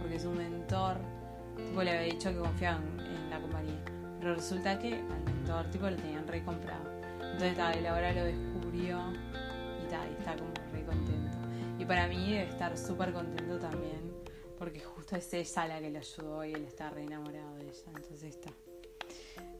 porque 0.00 0.18
su 0.18 0.30
mentor 0.30 0.96
tipo, 1.56 1.82
le 1.82 1.90
había 1.90 2.12
dicho 2.12 2.30
que 2.30 2.38
confiaban 2.38 2.82
en 3.00 3.30
la 3.30 3.38
compañía. 3.40 3.78
Pero 4.18 4.34
resulta 4.34 4.78
que 4.78 4.94
al 4.94 5.24
mentor 5.24 5.66
tipo 5.70 5.90
lo 5.90 5.96
tenían 5.96 6.26
recomprado. 6.26 6.90
Entonces 7.20 7.58
él 7.76 7.86
ahora 7.86 8.12
lo 8.12 8.24
descubrió 8.24 8.98
y, 9.84 9.90
ta, 9.90 10.06
y 10.08 10.14
está 10.18 10.36
como 10.36 10.52
contento. 10.88 11.36
Y 11.78 11.84
para 11.84 12.08
mí 12.08 12.32
debe 12.32 12.48
estar 12.48 12.76
súper 12.76 13.12
contento 13.12 13.58
también, 13.58 14.12
porque 14.58 14.80
justo 14.80 15.16
es 15.16 15.32
ella 15.32 15.66
la 15.66 15.80
que 15.80 15.90
lo 15.90 15.98
ayudó 15.98 16.44
y 16.44 16.52
él 16.52 16.64
está 16.64 16.90
re 16.90 17.04
enamorado 17.04 17.54
de 17.56 17.64
ella. 17.64 17.92
Entonces 17.94 18.22
está. 18.24 18.50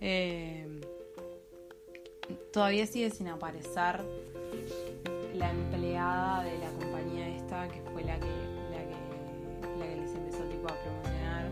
Eh, 0.00 0.80
todavía 2.52 2.86
sigue 2.86 3.10
sin 3.10 3.28
aparecer 3.28 4.04
la 5.34 5.50
empleada 5.50 6.42
de 6.44 6.58
la 6.58 6.70
compañía 6.70 7.28
esta, 7.28 7.68
que 7.68 7.80
fue 7.92 8.02
la 8.02 8.18
que, 8.18 8.26
la 8.26 8.78
que, 8.78 9.78
la 9.78 9.86
que 9.86 9.96
les 10.00 10.14
empezó 10.14 10.42
tipo 10.44 10.66
a 10.66 10.76
promocionar, 10.82 11.50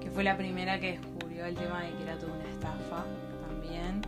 que 0.00 0.10
fue 0.10 0.24
la 0.24 0.36
primera 0.36 0.78
que 0.78 0.98
descubrió 0.98 1.46
el 1.46 1.54
tema 1.54 1.82
de 1.82 1.92
que 1.96 2.02
era 2.02 2.18
toda 2.18 2.34
una 2.34 2.50
estafa 2.50 3.04
también, 3.46 4.02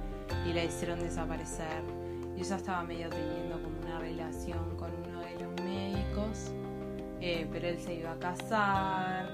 y 0.47 0.53
la 0.53 0.65
hicieron 0.65 1.01
desaparecer. 1.01 1.83
Y 2.37 2.41
ella 2.41 2.57
estaba 2.57 2.83
medio 2.83 3.09
teniendo 3.09 3.63
una 3.91 3.99
relación 3.99 4.77
con 4.77 4.91
uno 5.07 5.21
de 5.21 5.41
los 5.41 5.65
médicos, 5.65 6.53
eh, 7.21 7.49
pero 7.51 7.69
él 7.69 7.79
se 7.79 7.95
iba 7.95 8.13
a 8.13 8.19
casar, 8.19 9.29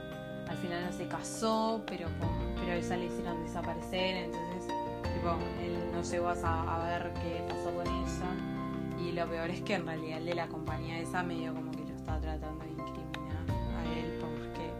al 0.49 0.57
final 0.59 0.87
no 0.87 0.93
se 0.93 1.07
casó, 1.07 1.83
pero, 1.87 2.09
pero 2.57 2.73
ella 2.73 2.97
le 2.97 3.07
hicieron 3.07 3.43
desaparecer, 3.45 4.17
entonces 4.17 4.73
tipo, 5.03 5.37
él 5.63 5.79
no 5.93 6.03
llegó 6.03 6.29
a, 6.29 6.77
a 6.77 6.89
ver 6.89 7.13
qué 7.15 7.45
pasó 7.49 7.75
con 7.75 7.87
ella 7.87 8.57
y 8.99 9.13
lo 9.13 9.27
peor 9.29 9.51
es 9.51 9.61
que 9.61 9.75
en 9.75 9.87
realidad 9.87 10.19
el 10.19 10.27
de 10.27 10.35
la 10.35 10.47
compañía 10.49 10.99
esa 11.01 11.23
medio 11.23 11.55
como 11.55 11.71
que 11.73 11.85
lo 11.85 11.95
está 11.95 12.19
tratando 12.19 12.65
de 12.65 12.71
incriminar 12.71 13.45
a 13.77 13.99
él 13.99 14.19
porque 14.21 14.71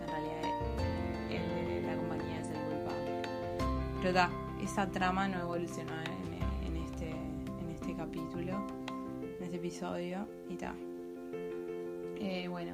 en 0.00 0.08
realidad 0.08 0.40
el 1.30 1.82
de 1.82 1.86
la 1.86 1.96
compañía 1.96 2.40
es 2.40 2.48
el 2.48 2.56
culpable. 2.56 3.22
Pero 4.00 4.12
da, 4.12 4.30
esa 4.62 4.90
trama 4.90 5.28
no 5.28 5.40
evolucionó 5.40 5.92
en, 5.92 6.66
en, 6.66 6.82
este, 6.82 7.10
en 7.10 7.70
este 7.70 7.94
capítulo, 7.94 8.83
este 9.54 9.68
episodio 9.68 10.26
y 10.48 10.56
ta. 10.56 10.74
Eh, 12.16 12.48
bueno, 12.48 12.72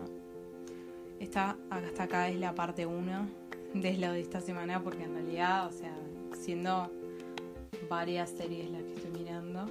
esta, 1.19 1.59
hasta 1.69 2.05
acá 2.05 2.29
es 2.29 2.41
la 2.41 2.55
parte 2.55 2.87
1 2.87 3.29
de 3.75 3.99
lo 3.99 4.13
de 4.13 4.21
esta 4.21 4.41
semana 4.41 4.83
porque 4.83 5.03
en 5.03 5.13
realidad, 5.13 5.67
o 5.67 5.73
sea, 5.73 5.95
siendo 6.33 6.91
varias 7.91 8.31
series 8.31 8.71
las 8.71 8.83
que 8.83 8.95
estoy 8.95 9.11
mirando, 9.11 9.67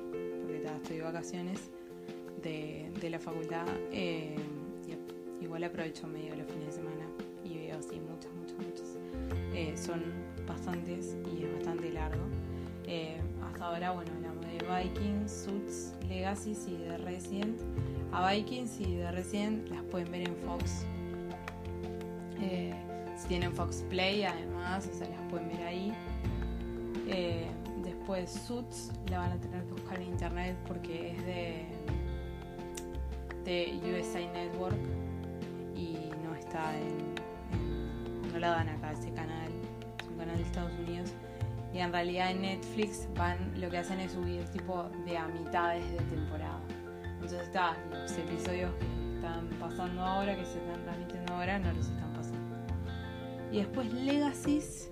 estoy 0.76 0.98
de 0.98 1.04
vacaciones 1.04 1.72
de, 2.44 2.92
de 3.02 3.10
la 3.10 3.20
facultad, 3.20 3.66
eh, 3.92 4.36
igual 5.42 5.64
aprovecho 5.64 6.06
medio 6.06 6.36
los 6.36 6.46
fines 6.46 6.68
de 6.68 6.72
semana 6.74 7.08
y 7.44 7.58
veo 7.58 7.80
así 7.80 8.00
muchas, 8.02 8.32
muchas, 8.34 8.58
muchas. 8.58 8.98
Eh, 9.56 9.76
son 9.76 10.04
bastantes 10.46 11.18
y 11.34 11.44
es 11.44 11.54
bastante 11.56 11.92
largo. 11.92 12.22
Hasta 13.42 13.66
ahora, 13.66 13.92
bueno, 13.92 14.12
hablamos 14.16 14.46
de 14.46 14.84
Vikings, 14.84 15.32
Suits, 15.32 15.94
Legacies 16.10 16.68
y 16.68 16.76
de 16.78 16.98
Resident. 16.98 17.60
A 18.12 18.32
Vikings 18.32 18.82
y 18.82 18.96
de 18.96 19.12
Resident 19.12 19.70
las 19.70 19.84
pueden 19.84 20.12
ver 20.12 20.28
en 20.28 20.36
Fox. 20.38 20.84
si 23.16 23.28
tienen 23.28 23.54
Fox 23.54 23.84
Play, 23.90 24.24
además, 24.24 24.90
o 24.92 24.98
sea, 24.98 25.08
las 25.08 25.22
pueden 25.30 25.48
ver 25.50 25.62
ahí. 25.62 25.94
después 27.84 28.32
Suits 28.32 28.92
la 29.10 29.20
van 29.20 29.32
a 29.34 29.38
tener 29.40 29.64
que 29.66 29.74
buscar 29.74 30.02
en 30.02 30.08
internet 30.08 30.56
porque 30.68 31.12
es 31.12 31.26
de, 31.26 31.66
de 33.46 33.80
USA 33.84 34.20
Network 34.20 34.78
y 35.76 36.10
no 36.24 36.34
está 36.36 36.76
en, 36.78 38.32
no 38.34 38.40
la 38.40 38.50
dan 38.50 38.70
acá 38.70 38.94
ese 38.94 39.12
canal, 39.14 39.52
es 40.00 40.08
un 40.08 40.18
canal 40.18 40.38
de 40.38 40.44
Estados 40.44 40.74
Unidos 40.80 41.14
y 41.74 41.80
en 41.80 41.92
realidad 41.92 42.32
en 42.32 42.42
Netflix 42.42 43.08
van 43.16 43.60
lo 43.60 43.70
que 43.70 43.78
hacen 43.78 44.00
es 44.00 44.14
subir 44.14 44.44
tipo 44.50 44.90
de 45.06 45.18
a 45.18 45.28
mitades 45.28 45.90
de 45.92 45.98
temporada. 45.98 46.62
Entonces 47.04 47.42
está 47.42 47.78
los 47.92 48.12
episodios 48.18 48.72
que 48.76 49.16
están 49.16 49.50
pasando 49.60 50.02
ahora, 50.02 50.36
que 50.36 50.46
se 50.46 50.58
están 50.58 50.84
transmitiendo 50.84 51.34
ahora, 51.34 51.60
no 51.60 51.74
los 51.74 51.86
están 51.86 52.14
pasando. 52.14 52.56
Y 53.52 53.58
después 53.58 53.92
Legacies, 53.94 54.92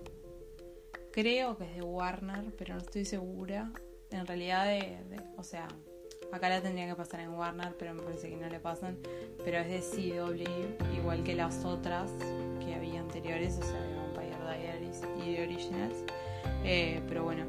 creo 1.11 1.57
que 1.57 1.63
es 1.65 1.75
de 1.75 1.81
Warner, 1.81 2.53
pero 2.57 2.75
no 2.75 2.81
estoy 2.81 3.05
segura 3.05 3.71
en 4.11 4.25
realidad 4.25 4.65
de, 4.65 4.97
o 5.37 5.43
sea, 5.43 5.67
acá 6.31 6.49
la 6.49 6.61
tendría 6.61 6.87
que 6.87 6.95
pasar 6.95 7.21
en 7.21 7.31
Warner, 7.31 7.75
pero 7.77 7.93
me 7.93 8.01
parece 8.01 8.29
que 8.29 8.37
no 8.37 8.47
le 8.49 8.59
pasan, 8.59 8.97
pero 9.43 9.57
es 9.59 9.67
de 9.67 9.79
CW, 9.79 10.97
igual 10.97 11.23
que 11.23 11.35
las 11.35 11.65
otras 11.65 12.11
que 12.63 12.75
había 12.75 12.99
anteriores, 12.99 13.57
o 13.57 13.63
sea, 13.63 13.79
de 13.81 13.95
Vampire 13.95 14.35
Diaries 14.59 15.01
y 15.23 15.33
de 15.33 15.43
Originals, 15.43 16.03
eh, 16.63 17.01
pero 17.07 17.23
bueno, 17.23 17.45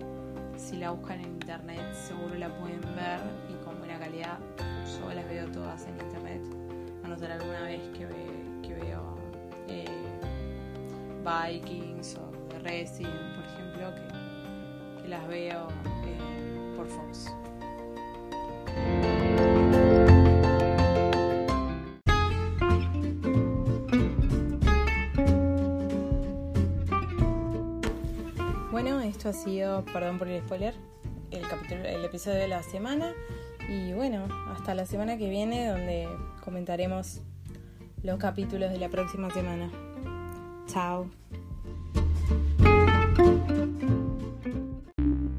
si 0.57 0.77
la 0.77 0.91
buscan 0.91 1.21
en 1.21 1.27
internet 1.27 1.95
seguro 1.95 2.35
la 2.35 2.49
pueden 2.59 2.81
ver 2.81 3.21
y 3.49 3.65
con 3.65 3.79
buena 3.79 3.99
calidad, 3.99 4.39
yo 5.01 5.13
las 5.13 5.29
veo 5.29 5.47
todas 5.51 5.87
en 5.87 5.99
internet, 6.01 6.43
a 7.05 7.09
no 7.09 7.17
ser 7.17 7.33
alguna 7.33 7.63
vez 7.63 7.81
que, 7.97 8.07
que 8.67 8.75
veo 8.75 9.17
eh, 9.69 9.85
Vikings 11.25 12.17
o 12.17 12.31
The 12.49 12.59
Resident, 12.61 13.35
por 13.35 13.45
ejemplo, 13.45 13.95
que, 13.95 15.03
que 15.03 15.09
las 15.09 15.27
veo 15.29 15.69
por 16.77 16.87
Fox. 16.87 17.33
Esto 29.19 29.31
ha 29.31 29.33
sido, 29.33 29.85
perdón 29.87 30.17
por 30.17 30.29
el 30.29 30.41
spoiler, 30.43 30.75
el, 31.33 31.43
capítulo, 31.49 31.83
el 31.83 32.05
episodio 32.05 32.39
de 32.39 32.47
la 32.47 32.63
semana. 32.63 33.15
Y 33.69 33.93
bueno, 33.93 34.29
hasta 34.53 34.75
la 34.75 34.87
semana 34.87 35.17
que 35.19 35.29
viene 35.29 35.67
donde 35.67 36.09
comentaremos 36.45 37.21
los 38.05 38.17
capítulos 38.21 38.71
de 38.71 38.79
la 38.79 38.89
próxima 38.89 39.29
semana. 39.31 39.73
Chao. 40.69 41.11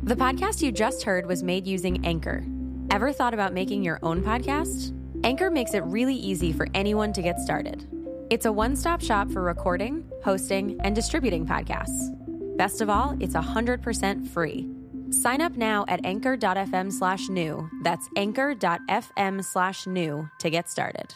The 0.04 0.16
podcast 0.18 0.62
you 0.62 0.74
just 0.74 1.04
heard 1.04 1.26
was 1.26 1.42
made 1.42 1.66
using 1.66 2.06
Anchor. 2.06 2.44
Ever 2.92 3.14
thought 3.14 3.34
about 3.34 3.54
making 3.54 3.82
your 3.82 4.00
own 4.04 4.22
podcast? 4.22 4.94
Anchor 5.24 5.50
makes 5.50 5.74
it 5.74 5.84
really 5.86 6.16
easy 6.16 6.52
for 6.52 6.68
anyone 6.74 7.14
to 7.14 7.22
get 7.22 7.40
started. 7.40 7.88
It's 8.30 8.46
a 8.46 8.52
one 8.52 8.76
stop 8.76 9.02
shop 9.02 9.32
for 9.32 9.42
recording, 9.42 10.04
hosting, 10.22 10.78
and 10.82 10.94
distributing 10.94 11.46
podcasts. 11.46 12.19
Best 12.60 12.82
of 12.82 12.90
all, 12.90 13.16
it's 13.22 13.36
100% 13.36 14.28
free. 14.28 14.68
Sign 15.12 15.40
up 15.40 15.56
now 15.56 15.86
at 15.88 16.06
anchor.fm 16.06 16.92
slash 16.92 17.30
new. 17.30 17.70
That's 17.84 18.10
anchor.fm 18.18 19.46
slash 19.46 19.88
new 19.88 20.28
to 20.40 20.50
get 20.50 20.68
started. 20.68 21.14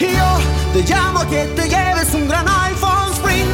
Yo 0.00 0.08
te 0.72 0.82
llamo 0.82 1.20
que 1.30 1.46
te 1.54 1.68
lleves 1.68 2.12
un 2.16 2.26
gran 2.26 2.44
iPhone 2.44 3.14
Sprint. 3.14 3.53